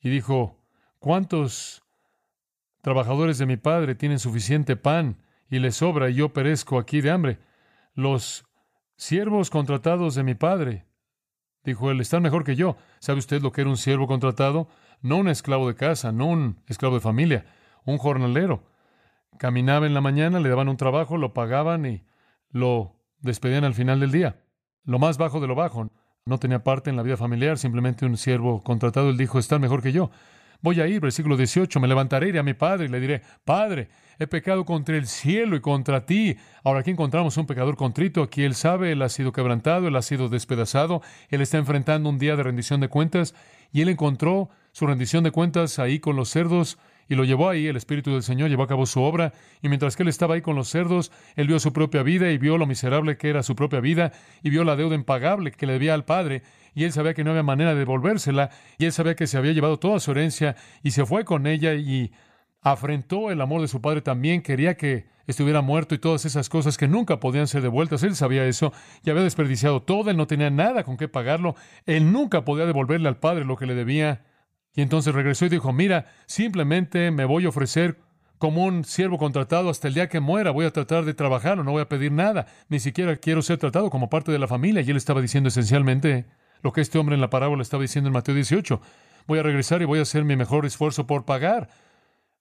y 0.00 0.10
dijo, 0.10 0.64
¿Cuántos 1.04 1.84
trabajadores 2.80 3.36
de 3.36 3.44
mi 3.44 3.58
padre 3.58 3.94
tienen 3.94 4.18
suficiente 4.18 4.74
pan 4.74 5.18
y 5.50 5.58
les 5.58 5.76
sobra 5.76 6.08
y 6.08 6.14
yo 6.14 6.32
perezco 6.32 6.78
aquí 6.78 7.02
de 7.02 7.10
hambre? 7.10 7.40
Los 7.92 8.46
siervos 8.96 9.50
contratados 9.50 10.14
de 10.14 10.22
mi 10.22 10.34
padre, 10.34 10.86
dijo 11.62 11.90
él, 11.90 12.00
están 12.00 12.22
mejor 12.22 12.42
que 12.42 12.56
yo. 12.56 12.78
¿Sabe 13.00 13.18
usted 13.18 13.42
lo 13.42 13.52
que 13.52 13.60
era 13.60 13.68
un 13.68 13.76
siervo 13.76 14.06
contratado? 14.06 14.66
No 15.02 15.18
un 15.18 15.28
esclavo 15.28 15.68
de 15.68 15.74
casa, 15.74 16.10
no 16.10 16.24
un 16.24 16.62
esclavo 16.68 16.94
de 16.94 17.02
familia, 17.02 17.44
un 17.84 17.98
jornalero. 17.98 18.64
Caminaba 19.38 19.84
en 19.84 19.92
la 19.92 20.00
mañana, 20.00 20.40
le 20.40 20.48
daban 20.48 20.70
un 20.70 20.78
trabajo, 20.78 21.18
lo 21.18 21.34
pagaban 21.34 21.84
y 21.84 22.06
lo 22.48 22.96
despedían 23.18 23.64
al 23.64 23.74
final 23.74 24.00
del 24.00 24.10
día. 24.10 24.42
Lo 24.84 24.98
más 24.98 25.18
bajo 25.18 25.40
de 25.40 25.46
lo 25.46 25.54
bajo. 25.54 25.90
no 26.26 26.38
tenía 26.38 26.64
parte 26.64 26.88
en 26.88 26.96
la 26.96 27.02
vida 27.02 27.16
familiar, 27.16 27.58
simplemente 27.58 28.06
un 28.06 28.16
siervo 28.16 28.62
contratado. 28.62 29.10
Él 29.10 29.16
dijo, 29.16 29.38
está 29.38 29.58
mejor 29.58 29.82
que 29.82 29.92
yo. 29.92 30.10
Voy 30.64 30.80
a 30.80 30.86
ir, 30.86 31.00
versículo 31.00 31.36
18, 31.36 31.78
me 31.78 31.88
levantaré, 31.88 32.30
iré 32.30 32.38
a 32.38 32.42
mi 32.42 32.54
padre 32.54 32.86
y 32.86 32.88
le 32.88 32.98
diré, 32.98 33.22
Padre, 33.44 33.90
he 34.18 34.26
pecado 34.26 34.64
contra 34.64 34.96
el 34.96 35.06
cielo 35.06 35.56
y 35.56 35.60
contra 35.60 36.06
ti. 36.06 36.38
Ahora 36.62 36.80
aquí 36.80 36.90
encontramos 36.90 37.36
un 37.36 37.46
pecador 37.46 37.76
contrito, 37.76 38.22
aquí 38.22 38.44
él 38.44 38.54
sabe, 38.54 38.92
él 38.92 39.02
ha 39.02 39.10
sido 39.10 39.30
quebrantado, 39.30 39.88
él 39.88 39.96
ha 39.96 40.00
sido 40.00 40.30
despedazado, 40.30 41.02
él 41.28 41.42
está 41.42 41.58
enfrentando 41.58 42.08
un 42.08 42.18
día 42.18 42.34
de 42.34 42.44
rendición 42.44 42.80
de 42.80 42.88
cuentas 42.88 43.34
y 43.72 43.82
él 43.82 43.90
encontró 43.90 44.48
su 44.72 44.86
rendición 44.86 45.22
de 45.24 45.32
cuentas 45.32 45.78
ahí 45.78 46.00
con 46.00 46.16
los 46.16 46.30
cerdos 46.30 46.78
y 47.08 47.14
lo 47.14 47.24
llevó 47.24 47.48
ahí, 47.48 47.66
el 47.66 47.76
Espíritu 47.76 48.12
del 48.12 48.22
Señor 48.22 48.50
llevó 48.50 48.62
a 48.62 48.68
cabo 48.68 48.86
su 48.86 49.00
obra, 49.02 49.32
y 49.62 49.68
mientras 49.68 49.96
que 49.96 50.02
él 50.02 50.08
estaba 50.08 50.34
ahí 50.34 50.42
con 50.42 50.56
los 50.56 50.68
cerdos, 50.68 51.12
él 51.36 51.46
vio 51.46 51.58
su 51.58 51.72
propia 51.72 52.02
vida 52.02 52.30
y 52.30 52.38
vio 52.38 52.58
lo 52.58 52.66
miserable 52.66 53.16
que 53.16 53.28
era 53.28 53.42
su 53.42 53.54
propia 53.56 53.80
vida, 53.80 54.12
y 54.42 54.50
vio 54.50 54.64
la 54.64 54.76
deuda 54.76 54.94
impagable 54.94 55.52
que 55.52 55.66
le 55.66 55.74
debía 55.74 55.94
al 55.94 56.04
Padre, 56.04 56.42
y 56.74 56.84
él 56.84 56.92
sabía 56.92 57.14
que 57.14 57.24
no 57.24 57.30
había 57.30 57.42
manera 57.42 57.74
de 57.74 57.80
devolvérsela, 57.80 58.50
y 58.78 58.86
él 58.86 58.92
sabía 58.92 59.14
que 59.14 59.26
se 59.26 59.38
había 59.38 59.52
llevado 59.52 59.78
toda 59.78 60.00
su 60.00 60.10
herencia, 60.10 60.56
y 60.82 60.90
se 60.90 61.06
fue 61.06 61.24
con 61.24 61.46
ella 61.46 61.74
y 61.74 62.12
afrentó 62.64 63.30
el 63.30 63.40
amor 63.40 63.60
de 63.60 63.68
su 63.68 63.80
Padre 63.80 64.00
también, 64.00 64.42
quería 64.42 64.76
que 64.76 65.06
estuviera 65.26 65.60
muerto 65.60 65.94
y 65.94 65.98
todas 65.98 66.24
esas 66.24 66.48
cosas 66.48 66.76
que 66.76 66.88
nunca 66.88 67.20
podían 67.20 67.46
ser 67.46 67.62
devueltas. 67.62 68.02
Él 68.02 68.16
sabía 68.16 68.46
eso 68.46 68.72
y 69.04 69.10
había 69.10 69.22
desperdiciado 69.22 69.82
todo, 69.82 70.10
él 70.10 70.16
no 70.16 70.26
tenía 70.26 70.50
nada 70.50 70.82
con 70.82 70.96
qué 70.96 71.08
pagarlo, 71.08 71.54
él 71.86 72.10
nunca 72.10 72.44
podía 72.44 72.66
devolverle 72.66 73.08
al 73.08 73.18
Padre 73.18 73.44
lo 73.44 73.56
que 73.56 73.66
le 73.66 73.74
debía. 73.74 74.24
Y 74.74 74.82
entonces 74.82 75.14
regresó 75.14 75.46
y 75.46 75.50
dijo, 75.50 75.72
mira, 75.72 76.06
simplemente 76.26 77.10
me 77.10 77.24
voy 77.24 77.44
a 77.44 77.48
ofrecer 77.48 77.98
como 78.38 78.64
un 78.64 78.84
siervo 78.84 79.18
contratado 79.18 79.70
hasta 79.70 79.88
el 79.88 79.94
día 79.94 80.08
que 80.08 80.20
muera. 80.20 80.50
Voy 80.50 80.66
a 80.66 80.72
tratar 80.72 81.04
de 81.04 81.14
trabajar 81.14 81.58
o 81.58 81.64
no 81.64 81.70
voy 81.70 81.82
a 81.82 81.88
pedir 81.88 82.12
nada. 82.12 82.46
Ni 82.68 82.80
siquiera 82.80 83.16
quiero 83.16 83.40
ser 83.42 83.58
tratado 83.58 83.88
como 83.88 84.10
parte 84.10 84.32
de 84.32 84.38
la 84.38 84.48
familia. 84.48 84.82
Y 84.82 84.90
él 84.90 84.96
estaba 84.96 85.20
diciendo 85.20 85.48
esencialmente 85.48 86.26
lo 86.62 86.72
que 86.72 86.80
este 86.80 86.98
hombre 86.98 87.14
en 87.14 87.20
la 87.20 87.30
parábola 87.30 87.62
estaba 87.62 87.82
diciendo 87.82 88.08
en 88.08 88.14
Mateo 88.14 88.34
18. 88.34 88.80
Voy 89.26 89.38
a 89.38 89.42
regresar 89.42 89.80
y 89.80 89.84
voy 89.84 90.00
a 90.00 90.02
hacer 90.02 90.24
mi 90.24 90.36
mejor 90.36 90.66
esfuerzo 90.66 91.06
por 91.06 91.24
pagar. 91.24 91.68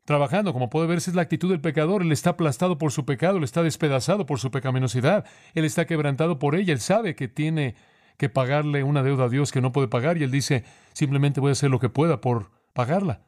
Trabajando, 0.06 0.52
como 0.52 0.70
puede 0.70 0.88
ver, 0.88 0.98
esa 0.98 1.12
es 1.12 1.16
la 1.16 1.22
actitud 1.22 1.50
del 1.50 1.62
pecador. 1.62 2.02
Él 2.02 2.12
está 2.12 2.32
aplastado 2.32 2.78
por 2.78 2.92
su 2.92 3.06
pecado, 3.06 3.38
él 3.38 3.44
está 3.44 3.64
despedazado 3.64 4.26
por 4.26 4.40
su 4.40 4.52
pecaminosidad, 4.52 5.24
él 5.54 5.64
está 5.64 5.86
quebrantado 5.86 6.40
por 6.40 6.56
ella, 6.56 6.74
él 6.74 6.82
sabe 6.82 7.16
que 7.16 7.30
tiene 7.30 7.76
que 8.18 8.30
pagarle 8.30 8.84
una 8.84 9.04
deuda 9.04 9.26
a 9.26 9.30
Dios 9.30 9.52
que 9.52 9.62
no 9.62 9.72
puede 9.72 9.88
pagar 9.88 10.18
y 10.18 10.24
él 10.24 10.32
dice, 10.32 10.64
simplemente 10.94 11.40
voy 11.40 11.50
a 11.50 11.54
hacer 11.54 11.70
lo 11.70 11.80
que 11.80 11.90
pueda 11.90 12.22
por 12.22 12.52
pagarla. 12.74 13.22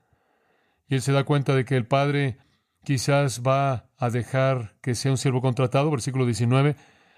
Y 0.88 0.96
él 0.96 1.02
se 1.02 1.12
da 1.12 1.24
cuenta 1.24 1.56
de 1.56 1.66
que 1.66 1.76
el 1.76 1.88
Padre 1.88 2.38
quizás 2.84 3.42
va 3.42 3.90
a 3.98 4.10
dejar 4.10 4.76
que 4.82 4.96
sea 4.96 5.12
un 5.12 5.18
siervo 5.18 5.42
contratado, 5.42 5.90
versículo 5.92 6.26
19, 6.26 6.76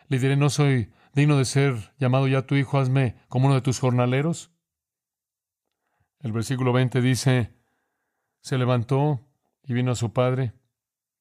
le 0.07 0.19
diré, 0.19 0.37
no 0.37 0.49
soy 0.49 0.91
digno 1.13 1.37
de 1.37 1.45
ser 1.45 1.93
llamado 1.99 2.27
ya 2.27 2.43
tu 2.43 2.55
hijo, 2.55 2.79
hazme 2.79 3.15
como 3.27 3.47
uno 3.47 3.55
de 3.55 3.61
tus 3.61 3.79
jornaleros. 3.79 4.51
El 6.19 6.31
versículo 6.31 6.73
20 6.73 7.01
dice, 7.01 7.53
se 8.41 8.57
levantó 8.57 9.27
y 9.63 9.73
vino 9.73 9.91
a 9.91 9.95
su 9.95 10.13
padre, 10.13 10.53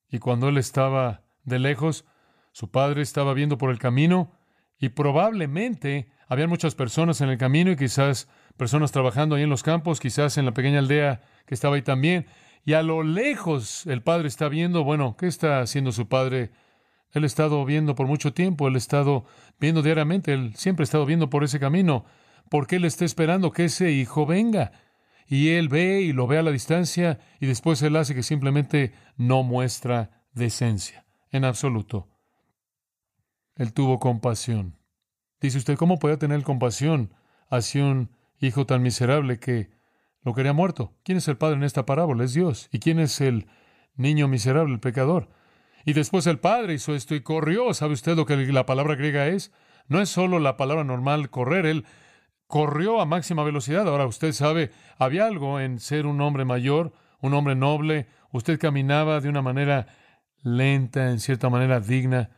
y 0.08 0.18
cuando 0.20 0.48
él 0.48 0.58
estaba 0.58 1.24
de 1.42 1.58
lejos, 1.58 2.04
su 2.52 2.70
padre 2.70 3.02
estaba 3.02 3.34
viendo 3.34 3.58
por 3.58 3.70
el 3.70 3.78
camino, 3.78 4.32
y 4.78 4.90
probablemente 4.90 6.10
había 6.26 6.48
muchas 6.48 6.74
personas 6.74 7.20
en 7.20 7.28
el 7.28 7.38
camino 7.38 7.70
y 7.70 7.76
quizás 7.76 8.28
personas 8.56 8.90
trabajando 8.90 9.36
ahí 9.36 9.42
en 9.42 9.50
los 9.50 9.62
campos, 9.62 10.00
quizás 10.00 10.38
en 10.38 10.44
la 10.44 10.52
pequeña 10.52 10.80
aldea 10.80 11.20
que 11.46 11.54
estaba 11.54 11.76
ahí 11.76 11.82
también. 11.82 12.26
Y 12.64 12.72
a 12.72 12.82
lo 12.82 13.04
lejos 13.04 13.86
el 13.86 14.02
padre 14.02 14.26
está 14.26 14.48
viendo, 14.48 14.82
bueno, 14.82 15.16
¿qué 15.16 15.28
está 15.28 15.60
haciendo 15.60 15.92
su 15.92 16.08
padre? 16.08 16.50
Él 17.12 17.22
ha 17.22 17.26
estado 17.26 17.64
viendo 17.64 17.94
por 17.94 18.08
mucho 18.08 18.32
tiempo, 18.32 18.66
él 18.66 18.74
ha 18.74 18.78
estado 18.78 19.24
viendo 19.60 19.82
diariamente, 19.82 20.32
él 20.32 20.54
siempre 20.56 20.82
ha 20.82 20.84
estado 20.84 21.06
viendo 21.06 21.30
por 21.30 21.44
ese 21.44 21.60
camino, 21.60 22.04
porque 22.50 22.76
él 22.76 22.84
está 22.84 23.04
esperando 23.04 23.52
que 23.52 23.66
ese 23.66 23.92
hijo 23.92 24.26
venga. 24.26 24.72
Y 25.28 25.50
él 25.50 25.68
ve 25.68 26.00
y 26.00 26.12
lo 26.12 26.26
ve 26.26 26.38
a 26.38 26.42
la 26.42 26.50
distancia 26.50 27.20
y 27.40 27.46
después 27.46 27.80
él 27.82 27.96
hace 27.96 28.14
que 28.14 28.22
simplemente 28.22 28.92
no 29.16 29.44
muestra 29.44 30.24
decencia, 30.32 31.06
en 31.30 31.44
absoluto. 31.44 32.08
Él 33.54 33.72
tuvo 33.72 33.98
compasión. 33.98 34.76
Dice 35.40 35.58
usted, 35.58 35.76
¿cómo 35.76 35.98
puede 35.98 36.16
tener 36.16 36.42
compasión 36.42 37.12
hacia 37.48 37.84
un 37.84 38.10
hijo 38.40 38.66
tan 38.66 38.82
miserable 38.82 39.38
que 39.38 39.70
lo 40.22 40.34
quería 40.34 40.52
muerto? 40.52 40.94
¿Quién 41.04 41.18
es 41.18 41.28
el 41.28 41.36
padre 41.36 41.56
en 41.56 41.64
esta 41.64 41.86
parábola? 41.86 42.24
Es 42.24 42.34
Dios. 42.34 42.68
¿Y 42.72 42.78
quién 42.78 42.98
es 42.98 43.20
el 43.20 43.46
niño 43.96 44.28
miserable, 44.28 44.74
el 44.74 44.80
pecador? 44.80 45.28
Y 45.84 45.92
después 45.92 46.26
el 46.26 46.38
padre 46.38 46.74
hizo 46.74 46.94
esto 46.94 47.14
y 47.14 47.20
corrió. 47.20 47.72
¿Sabe 47.74 47.92
usted 47.94 48.16
lo 48.16 48.26
que 48.26 48.36
la 48.36 48.66
palabra 48.66 48.96
griega 48.96 49.28
es? 49.28 49.52
No 49.88 50.00
es 50.00 50.08
solo 50.08 50.38
la 50.40 50.56
palabra 50.56 50.84
normal 50.84 51.30
correr, 51.30 51.64
él 51.64 51.84
corrió 52.46 53.00
a 53.00 53.06
máxima 53.06 53.44
velocidad. 53.44 53.86
Ahora 53.88 54.06
usted 54.06 54.32
sabe, 54.32 54.72
había 54.98 55.26
algo 55.26 55.60
en 55.60 55.78
ser 55.78 56.06
un 56.06 56.20
hombre 56.20 56.44
mayor, 56.44 56.92
un 57.20 57.34
hombre 57.34 57.54
noble. 57.54 58.08
Usted 58.32 58.58
caminaba 58.58 59.20
de 59.20 59.28
una 59.28 59.42
manera 59.42 59.86
lenta, 60.42 61.10
en 61.10 61.20
cierta 61.20 61.50
manera 61.50 61.80
digna, 61.80 62.30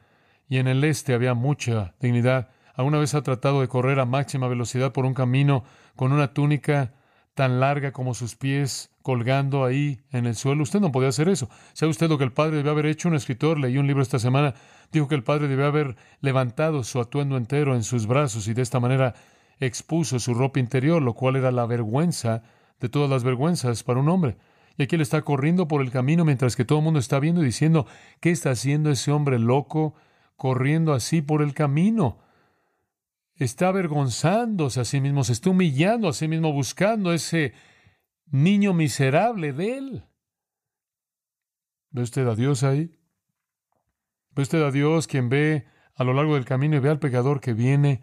y 0.49 0.59
en 0.59 0.69
el 0.69 0.85
este 0.85 1.15
había 1.15 1.35
mucha 1.35 1.95
dignidad. 2.01 2.51
¿Alguna 2.79 2.99
vez 2.99 3.13
ha 3.15 3.23
tratado 3.23 3.61
de 3.61 3.67
correr 3.67 3.99
a 3.99 4.05
máxima 4.05 4.47
velocidad 4.47 4.93
por 4.93 5.05
un 5.05 5.13
camino 5.13 5.65
con 5.97 6.13
una 6.13 6.33
túnica 6.33 6.95
tan 7.35 7.59
larga 7.59 7.91
como 7.91 8.15
sus 8.15 8.37
pies 8.37 8.93
colgando 9.03 9.65
ahí 9.65 9.99
en 10.13 10.27
el 10.27 10.37
suelo? 10.37 10.63
Usted 10.63 10.79
no 10.79 10.93
podía 10.93 11.09
hacer 11.09 11.29
eso. 11.29 11.51
¿Sabe 11.73 11.91
usted 11.91 12.09
lo 12.09 12.19
que 12.19 12.23
el 12.23 12.33
padre 12.33 12.59
debe 12.59 12.71
haber 12.71 12.87
hecho? 12.87 13.09
Un 13.09 13.17
escritor 13.17 13.59
leí 13.59 13.79
un 13.79 13.89
libro 13.89 14.01
esta 14.01 14.21
semana, 14.21 14.55
dijo 14.93 15.09
que 15.09 15.17
el 15.17 15.25
padre 15.25 15.49
debe 15.49 15.65
haber 15.65 15.97
levantado 16.21 16.85
su 16.85 17.01
atuendo 17.01 17.37
entero 17.37 17.75
en 17.75 17.83
sus 17.83 18.07
brazos 18.07 18.47
y 18.47 18.55
de 18.55 18.63
esta 18.63 18.79
manera 18.79 19.17
expuso 19.59 20.21
su 20.21 20.33
ropa 20.35 20.61
interior, 20.61 21.03
lo 21.03 21.15
cual 21.15 21.35
era 21.35 21.51
la 21.51 21.67
vergüenza 21.67 22.45
de 22.79 22.89
todas 22.89 23.11
las 23.11 23.25
vergüenzas 23.25 23.83
para 23.83 23.99
un 23.99 24.09
hombre. 24.09 24.37
Y 24.77 24.85
aquí 24.85 24.95
él 24.95 25.03
está 25.03 25.23
corriendo 25.23 25.67
por 25.67 25.83
el 25.83 25.91
camino 25.91 26.25
mientras 26.25 26.55
que 26.55 26.65
todo 26.65 26.79
el 26.79 26.85
mundo 26.85 27.01
está 27.01 27.19
viendo 27.19 27.43
y 27.43 27.47
diciendo, 27.47 27.89
¿qué 28.21 28.31
está 28.31 28.53
haciendo 28.53 28.93
ese 28.93 29.11
hombre 29.11 29.41
loco 29.41 29.95
corriendo 30.37 30.93
así 30.93 31.23
por 31.23 31.43
el 31.43 31.55
camino? 31.55 32.19
Está 33.39 33.69
avergonzándose 33.69 34.81
a 34.81 34.85
sí 34.85 35.01
mismo, 35.01 35.25
se 35.25 35.33
está 35.33 35.51
humillando 35.51 36.09
a 36.09 36.13
sí 36.13 36.29
mismo, 36.29 36.53
buscando 36.53 37.13
ese 37.13 37.53
niño 38.27 38.75
miserable 38.75 39.53
de 39.53 39.79
él. 39.79 40.05
¿Ve 41.91 42.03
usted 42.03 42.27
a 42.27 42.35
Dios 42.35 42.63
ahí? 42.65 42.99
¿Ve 44.33 44.43
usted 44.43 44.63
a 44.63 44.71
Dios 44.71 45.07
quien 45.07 45.29
ve 45.29 45.67
a 45.95 46.05
lo 46.05 46.13
largo 46.13 46.35
del 46.35 46.45
camino 46.45 46.77
y 46.77 46.81
ve 46.81 46.91
al 46.91 46.99
pecador 46.99 47.41
que 47.41 47.55
viene, 47.55 48.03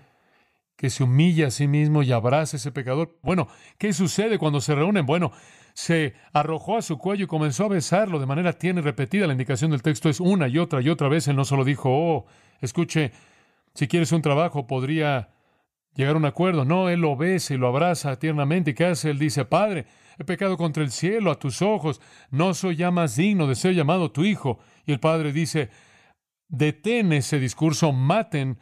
que 0.75 0.89
se 0.89 1.03
humilla 1.03 1.47
a 1.47 1.51
sí 1.51 1.67
mismo 1.67 2.01
y 2.01 2.11
abraza 2.11 2.55
a 2.55 2.59
ese 2.59 2.71
pecador? 2.71 3.19
Bueno, 3.21 3.47
¿qué 3.77 3.93
sucede 3.93 4.37
cuando 4.37 4.61
se 4.61 4.73
reúnen? 4.73 5.05
Bueno, 5.05 5.31
se 5.73 6.13
arrojó 6.33 6.77
a 6.77 6.81
su 6.81 6.97
cuello 6.97 7.25
y 7.25 7.27
comenzó 7.27 7.65
a 7.65 7.69
besarlo 7.69 8.19
de 8.19 8.25
manera 8.25 8.53
tierna 8.53 8.81
y 8.81 8.83
repetida. 8.83 9.27
La 9.27 9.33
indicación 9.33 9.71
del 9.71 9.81
texto 9.81 10.09
es 10.09 10.19
una 10.19 10.47
y 10.47 10.57
otra 10.57 10.81
y 10.81 10.89
otra 10.89 11.09
vez. 11.09 11.27
Él 11.27 11.35
no 11.35 11.45
solo 11.45 11.63
dijo, 11.63 11.89
oh, 11.91 12.25
escuche, 12.61 13.11
si 13.75 13.87
quieres 13.87 14.11
un 14.13 14.21
trabajo, 14.21 14.67
podría 14.67 15.29
llegar 15.95 16.15
a 16.15 16.17
un 16.17 16.25
acuerdo. 16.25 16.63
No, 16.63 16.89
él 16.89 17.01
lo 17.01 17.15
besa 17.17 17.53
y 17.53 17.57
lo 17.57 17.67
abraza 17.67 18.17
tiernamente. 18.17 18.71
¿Y 18.71 18.73
qué 18.73 18.85
hace? 18.85 19.09
Él 19.09 19.19
dice, 19.19 19.43
Padre, 19.43 19.85
he 20.17 20.23
pecado 20.23 20.55
contra 20.55 20.81
el 20.81 20.91
cielo 20.91 21.29
a 21.29 21.39
tus 21.39 21.61
ojos. 21.61 22.01
No 22.31 22.53
soy 22.53 22.77
ya 22.77 22.89
más 22.89 23.17
digno 23.17 23.47
de 23.47 23.55
ser 23.55 23.75
llamado 23.75 24.11
tu 24.11 24.23
hijo. 24.23 24.59
Y 24.85 24.93
el 24.93 25.01
Padre 25.01 25.33
dice, 25.33 25.69
detén 26.47 27.11
ese 27.11 27.37
discurso, 27.37 27.91
maten 27.91 28.57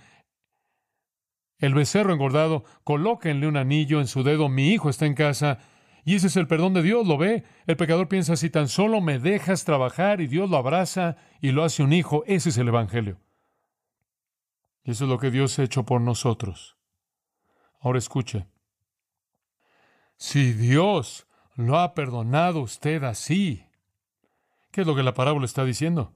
el 1.59 1.75
becerro 1.75 2.11
engordado, 2.11 2.65
colóquenle 2.83 3.47
un 3.47 3.55
anillo 3.55 4.01
en 4.01 4.07
su 4.07 4.23
dedo, 4.23 4.49
mi 4.49 4.69
hijo 4.69 4.89
está 4.89 5.05
en 5.05 5.13
casa. 5.13 5.59
Y 6.03 6.15
ese 6.15 6.27
es 6.27 6.35
el 6.35 6.47
perdón 6.47 6.73
de 6.73 6.81
Dios, 6.81 7.07
¿lo 7.07 7.17
ve? 7.17 7.43
El 7.67 7.77
pecador 7.77 8.09
piensa, 8.09 8.35
si 8.35 8.49
tan 8.49 8.67
solo 8.67 8.99
me 8.99 9.19
dejas 9.19 9.63
trabajar 9.63 10.19
y 10.19 10.27
Dios 10.27 10.49
lo 10.49 10.57
abraza 10.57 11.15
y 11.39 11.51
lo 11.51 11.63
hace 11.63 11.83
un 11.83 11.93
hijo, 11.93 12.23
ese 12.25 12.49
es 12.49 12.57
el 12.57 12.67
Evangelio. 12.67 13.19
Y 14.83 14.91
eso 14.91 15.05
es 15.05 15.09
lo 15.09 15.17
que 15.17 15.31
Dios 15.31 15.57
ha 15.57 15.63
hecho 15.63 15.85
por 15.85 16.01
nosotros. 16.01 16.77
Ahora 17.79 17.99
escuche. 17.99 18.47
Si 20.17 20.53
Dios 20.53 21.27
lo 21.55 21.79
ha 21.79 21.93
perdonado 21.93 22.61
usted 22.61 23.03
así, 23.03 23.65
¿qué 24.71 24.81
es 24.81 24.87
lo 24.87 24.95
que 24.95 25.03
la 25.03 25.13
parábola 25.13 25.45
está 25.45 25.65
diciendo? 25.65 26.13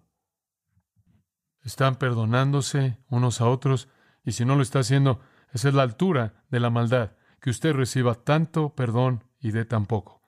Están 1.63 1.95
perdonándose 1.95 2.97
unos 3.09 3.41
a 3.41 3.49
otros 3.49 3.89
y 4.23 4.33
si 4.33 4.45
no 4.45 4.55
lo 4.55 4.61
está 4.61 4.79
haciendo, 4.79 5.21
esa 5.53 5.69
es 5.69 5.73
la 5.73 5.83
altura 5.83 6.43
de 6.49 6.59
la 6.59 6.69
maldad, 6.69 7.11
que 7.41 7.49
usted 7.49 7.73
reciba 7.73 8.15
tanto 8.15 8.75
perdón 8.75 9.23
y 9.39 9.51
dé 9.51 9.65
tan 9.65 9.85
poco. 9.85 10.21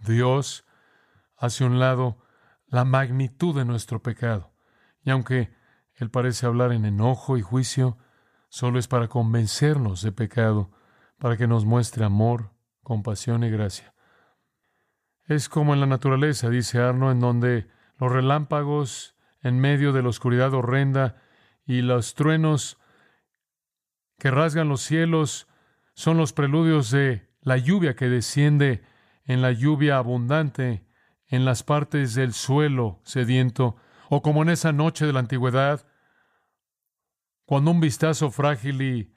Dios 0.00 0.64
hace 1.36 1.64
un 1.64 1.78
lado 1.78 2.18
la 2.66 2.84
magnitud 2.84 3.56
de 3.56 3.64
nuestro 3.64 4.02
pecado. 4.02 4.52
Y 5.02 5.10
aunque 5.10 5.54
él 5.98 6.10
parece 6.10 6.46
hablar 6.46 6.72
en 6.72 6.84
enojo 6.84 7.36
y 7.36 7.42
juicio, 7.42 7.98
solo 8.48 8.78
es 8.78 8.88
para 8.88 9.08
convencernos 9.08 10.02
de 10.02 10.12
pecado, 10.12 10.70
para 11.18 11.36
que 11.36 11.46
nos 11.46 11.64
muestre 11.64 12.04
amor, 12.04 12.52
compasión 12.82 13.42
y 13.44 13.50
gracia. 13.50 13.94
Es 15.24 15.48
como 15.48 15.74
en 15.74 15.80
la 15.80 15.86
naturaleza, 15.86 16.48
dice 16.48 16.78
Arno, 16.78 17.10
en 17.10 17.20
donde 17.20 17.68
los 17.98 18.12
relámpagos 18.12 19.16
en 19.42 19.58
medio 19.58 19.92
de 19.92 20.02
la 20.02 20.08
oscuridad 20.08 20.54
horrenda 20.54 21.16
y 21.66 21.82
los 21.82 22.14
truenos 22.14 22.78
que 24.18 24.30
rasgan 24.30 24.68
los 24.68 24.82
cielos 24.82 25.48
son 25.94 26.16
los 26.16 26.32
preludios 26.32 26.90
de 26.90 27.28
la 27.42 27.56
lluvia 27.56 27.94
que 27.94 28.08
desciende 28.08 28.82
en 29.24 29.42
la 29.42 29.52
lluvia 29.52 29.98
abundante 29.98 30.86
en 31.26 31.44
las 31.44 31.62
partes 31.62 32.14
del 32.14 32.32
suelo 32.32 33.00
sediento, 33.04 33.76
o 34.08 34.22
como 34.22 34.42
en 34.42 34.50
esa 34.50 34.72
noche 34.72 35.06
de 35.06 35.12
la 35.12 35.20
antigüedad, 35.20 35.86
cuando 37.44 37.70
un 37.70 37.80
vistazo 37.80 38.30
frágil 38.30 38.82
y 38.82 39.12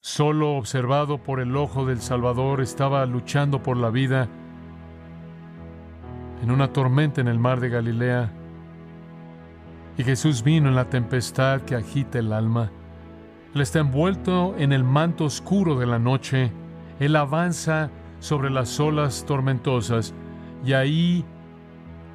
solo 0.00 0.56
observado 0.56 1.22
por 1.22 1.40
el 1.40 1.56
ojo 1.56 1.84
del 1.86 2.00
Salvador 2.00 2.60
estaba 2.60 3.04
luchando 3.06 3.62
por 3.62 3.76
la 3.76 3.90
vida 3.90 4.28
en 6.42 6.50
una 6.50 6.72
tormenta 6.72 7.20
en 7.20 7.28
el 7.28 7.38
mar 7.38 7.60
de 7.60 7.68
Galilea, 7.68 8.32
y 9.96 10.04
Jesús 10.04 10.44
vino 10.44 10.68
en 10.68 10.76
la 10.76 10.88
tempestad 10.88 11.62
que 11.62 11.74
agita 11.74 12.20
el 12.20 12.32
alma. 12.32 12.70
Él 13.52 13.60
está 13.60 13.80
envuelto 13.80 14.54
en 14.56 14.72
el 14.72 14.84
manto 14.84 15.24
oscuro 15.24 15.76
de 15.76 15.86
la 15.86 15.98
noche. 15.98 16.52
Él 17.00 17.16
avanza 17.16 17.90
sobre 18.20 18.50
las 18.50 18.78
olas 18.78 19.24
tormentosas 19.26 20.14
y 20.64 20.74
ahí, 20.74 21.24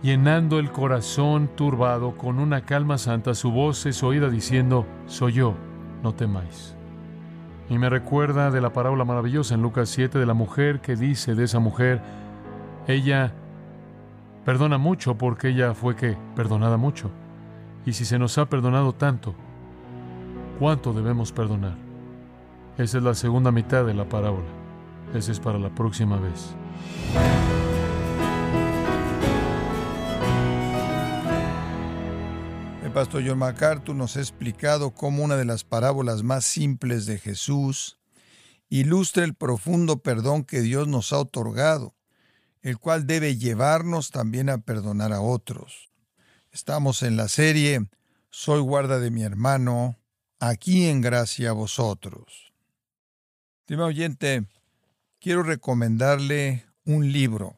llenando 0.04 0.60
el 0.60 0.70
corazón 0.70 1.50
turbado 1.56 2.16
con 2.18 2.38
una 2.38 2.66
calma 2.66 2.98
santa, 2.98 3.34
su 3.34 3.52
voz 3.52 3.86
es 3.86 4.04
oída 4.04 4.30
diciendo, 4.30 4.86
soy 5.08 5.34
yo, 5.34 5.56
no 6.04 6.14
temáis. 6.14 6.76
Y 7.70 7.78
me 7.78 7.90
recuerda 7.90 8.52
de 8.52 8.60
la 8.60 8.74
parábola 8.74 9.06
maravillosa 9.06 9.56
en 9.56 9.62
Lucas 9.62 9.90
7 9.90 10.20
de 10.20 10.26
la 10.26 10.34
mujer 10.34 10.82
que 10.82 10.98
dice 10.98 11.34
de 11.34 11.46
esa 11.46 11.60
mujer, 11.60 12.02
ella 12.86 13.34
perdona 14.44 14.78
mucho 14.78 15.18
porque 15.18 15.48
ella 15.48 15.74
fue 15.74 15.96
que 15.96 16.18
perdonada 16.36 16.76
mucho. 16.76 17.10
Y 17.86 17.94
si 17.94 18.04
se 18.04 18.20
nos 18.20 18.38
ha 18.38 18.50
perdonado 18.50 18.94
tanto, 18.94 19.34
¿cuánto 20.60 20.92
debemos 20.92 21.32
perdonar? 21.32 21.76
Esa 22.78 22.98
es 22.98 23.04
la 23.04 23.14
segunda 23.14 23.52
mitad 23.52 23.86
de 23.86 23.94
la 23.94 24.06
parábola. 24.10 24.48
Esa 25.14 25.32
es 25.32 25.40
para 25.40 25.60
la 25.60 25.70
próxima 25.70 26.18
vez. 26.18 26.54
Pastor 32.94 33.24
John 33.26 33.40
MacArthur 33.40 33.96
nos 33.96 34.18
ha 34.18 34.20
explicado 34.20 34.92
cómo 34.92 35.24
una 35.24 35.36
de 35.36 35.46
las 35.46 35.64
parábolas 35.64 36.22
más 36.22 36.46
simples 36.46 37.08
de 37.08 37.18
Jesús 37.18 37.98
ilustra 38.70 39.24
el 39.24 39.34
profundo 39.34 40.04
perdón 40.04 40.44
que 40.44 40.62
Dios 40.62 40.88
nos 40.88 41.12
ha 41.12 41.18
otorgado, 41.18 41.96
el 42.62 42.78
cual 42.78 43.08
debe 43.08 43.36
llevarnos 43.36 44.12
también 44.12 44.50
a 44.50 44.60
perdonar 44.60 45.12
a 45.12 45.22
otros. 45.22 45.92
Estamos 46.52 47.02
en 47.02 47.18
la 47.18 47.30
serie 47.30 47.88
Soy 48.30 48.62
guarda 48.62 49.00
de 49.00 49.10
mi 49.10 49.24
hermano, 49.24 49.98
aquí 50.40 50.86
en 50.86 51.02
gracia 51.02 51.50
a 51.50 51.54
vosotros. 51.54 52.54
Estimado 53.62 53.90
oyente, 53.90 54.46
quiero 55.20 55.42
recomendarle 55.42 56.66
un 56.86 57.12
libro. 57.12 57.58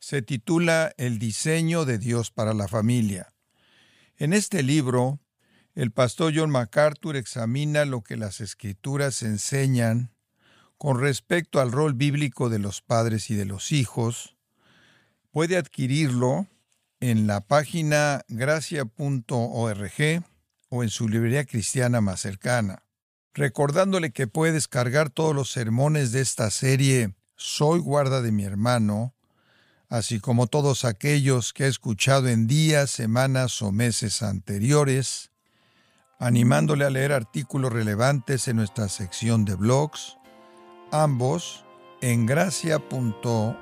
Se 0.00 0.20
titula 0.20 0.92
El 0.96 1.18
diseño 1.20 1.84
de 1.84 1.98
Dios 1.98 2.30
para 2.30 2.54
la 2.54 2.66
familia. 2.66 3.33
En 4.16 4.32
este 4.32 4.62
libro, 4.62 5.18
el 5.74 5.90
pastor 5.90 6.32
John 6.34 6.50
MacArthur 6.50 7.16
examina 7.16 7.84
lo 7.84 8.02
que 8.02 8.16
las 8.16 8.40
escrituras 8.40 9.22
enseñan 9.22 10.12
con 10.78 11.00
respecto 11.00 11.60
al 11.60 11.72
rol 11.72 11.94
bíblico 11.94 12.48
de 12.48 12.60
los 12.60 12.80
padres 12.80 13.28
y 13.30 13.34
de 13.34 13.44
los 13.44 13.72
hijos. 13.72 14.36
Puede 15.32 15.56
adquirirlo 15.56 16.46
en 17.00 17.26
la 17.26 17.40
página 17.40 18.22
gracia.org 18.28 20.22
o 20.68 20.82
en 20.84 20.88
su 20.90 21.08
librería 21.08 21.44
cristiana 21.44 22.00
más 22.00 22.20
cercana. 22.20 22.84
Recordándole 23.32 24.12
que 24.12 24.28
puede 24.28 24.52
descargar 24.52 25.10
todos 25.10 25.34
los 25.34 25.50
sermones 25.50 26.12
de 26.12 26.20
esta 26.20 26.50
serie 26.50 27.14
Soy 27.36 27.80
guarda 27.80 28.22
de 28.22 28.30
mi 28.30 28.44
hermano, 28.44 29.12
así 29.88 30.20
como 30.20 30.46
todos 30.46 30.84
aquellos 30.84 31.52
que 31.52 31.64
he 31.64 31.68
escuchado 31.68 32.28
en 32.28 32.46
días, 32.46 32.90
semanas 32.90 33.62
o 33.62 33.72
meses 33.72 34.22
anteriores, 34.22 35.30
animándole 36.18 36.84
a 36.84 36.90
leer 36.90 37.12
artículos 37.12 37.72
relevantes 37.72 38.48
en 38.48 38.56
nuestra 38.56 38.88
sección 38.88 39.44
de 39.44 39.54
blogs, 39.54 40.16
ambos 40.92 41.64
en 42.00 42.26
gracia.org. 42.26 43.54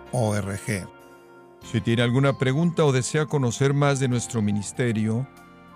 Si 1.70 1.80
tiene 1.80 2.02
alguna 2.02 2.38
pregunta 2.38 2.85
o 2.85 2.92
desea 2.92 3.26
conocer 3.26 3.72
más 3.72 4.00
de 4.00 4.08
nuestro 4.08 4.42
ministerio, 4.42 5.28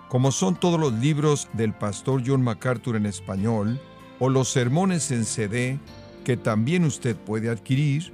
como 0.09 0.31
son 0.31 0.59
todos 0.59 0.79
los 0.79 0.93
libros 0.93 1.49
del 1.53 1.73
pastor 1.73 2.23
John 2.25 2.41
MacArthur 2.41 2.95
en 2.95 3.05
español 3.05 3.79
o 4.19 4.29
los 4.29 4.49
sermones 4.49 5.11
en 5.11 5.25
CD 5.25 5.79
que 6.23 6.37
también 6.37 6.83
usted 6.83 7.15
puede 7.15 7.49
adquirir, 7.49 8.13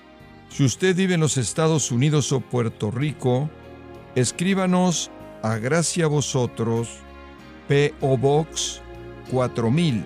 Si 0.51 0.65
usted 0.65 0.95
vive 0.95 1.13
en 1.13 1.21
los 1.21 1.37
Estados 1.37 1.91
Unidos 1.91 2.33
o 2.33 2.41
Puerto 2.41 2.91
Rico, 2.91 3.49
escríbanos 4.15 5.09
a 5.43 5.55
Gracia 5.55 6.07
Vosotros, 6.07 6.89
P.O. 7.69 8.17
Box 8.17 8.81
4000, 9.31 10.05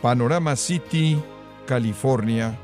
Panorama 0.00 0.56
City, 0.56 1.20
California 1.66 2.58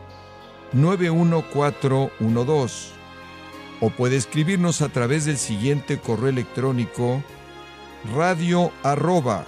91412 0.73 2.99
o 3.81 3.91
puede 3.91 4.17
escribirnos 4.17 4.83
a 4.83 4.89
través 4.89 5.25
del 5.25 5.37
siguiente 5.37 5.99
correo 5.99 6.31
electrónico 6.31 7.23
radio 8.15 8.73
arroba 8.83 9.45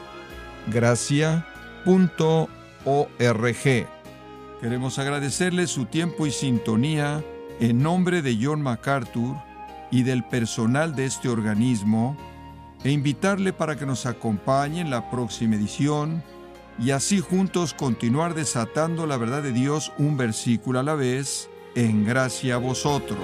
Queremos 4.60 4.98
agradecerle 4.98 5.66
su 5.66 5.86
tiempo 5.86 6.26
y 6.26 6.30
sintonía 6.30 7.24
en 7.60 7.82
nombre 7.82 8.22
de 8.22 8.38
John 8.40 8.62
MacArthur 8.62 9.36
y 9.90 10.02
del 10.02 10.24
personal 10.24 10.96
de 10.96 11.04
este 11.04 11.28
organismo 11.28 12.16
e 12.82 12.90
invitarle 12.90 13.52
para 13.52 13.76
que 13.76 13.86
nos 13.86 14.06
acompañe 14.06 14.80
en 14.80 14.90
la 14.90 15.10
próxima 15.10 15.56
edición 15.56 16.22
y 16.78 16.92
así 16.92 17.20
juntos 17.20 17.74
continuar 17.74 18.34
desatando 18.34 19.06
la 19.06 19.18
verdad 19.18 19.42
de 19.42 19.52
Dios 19.52 19.92
un 19.98 20.16
versículo 20.16 20.80
a 20.80 20.82
la 20.82 20.94
vez 20.94 21.50
en 21.74 22.06
gracia 22.06 22.54
a 22.54 22.58
vosotros. 22.58 23.18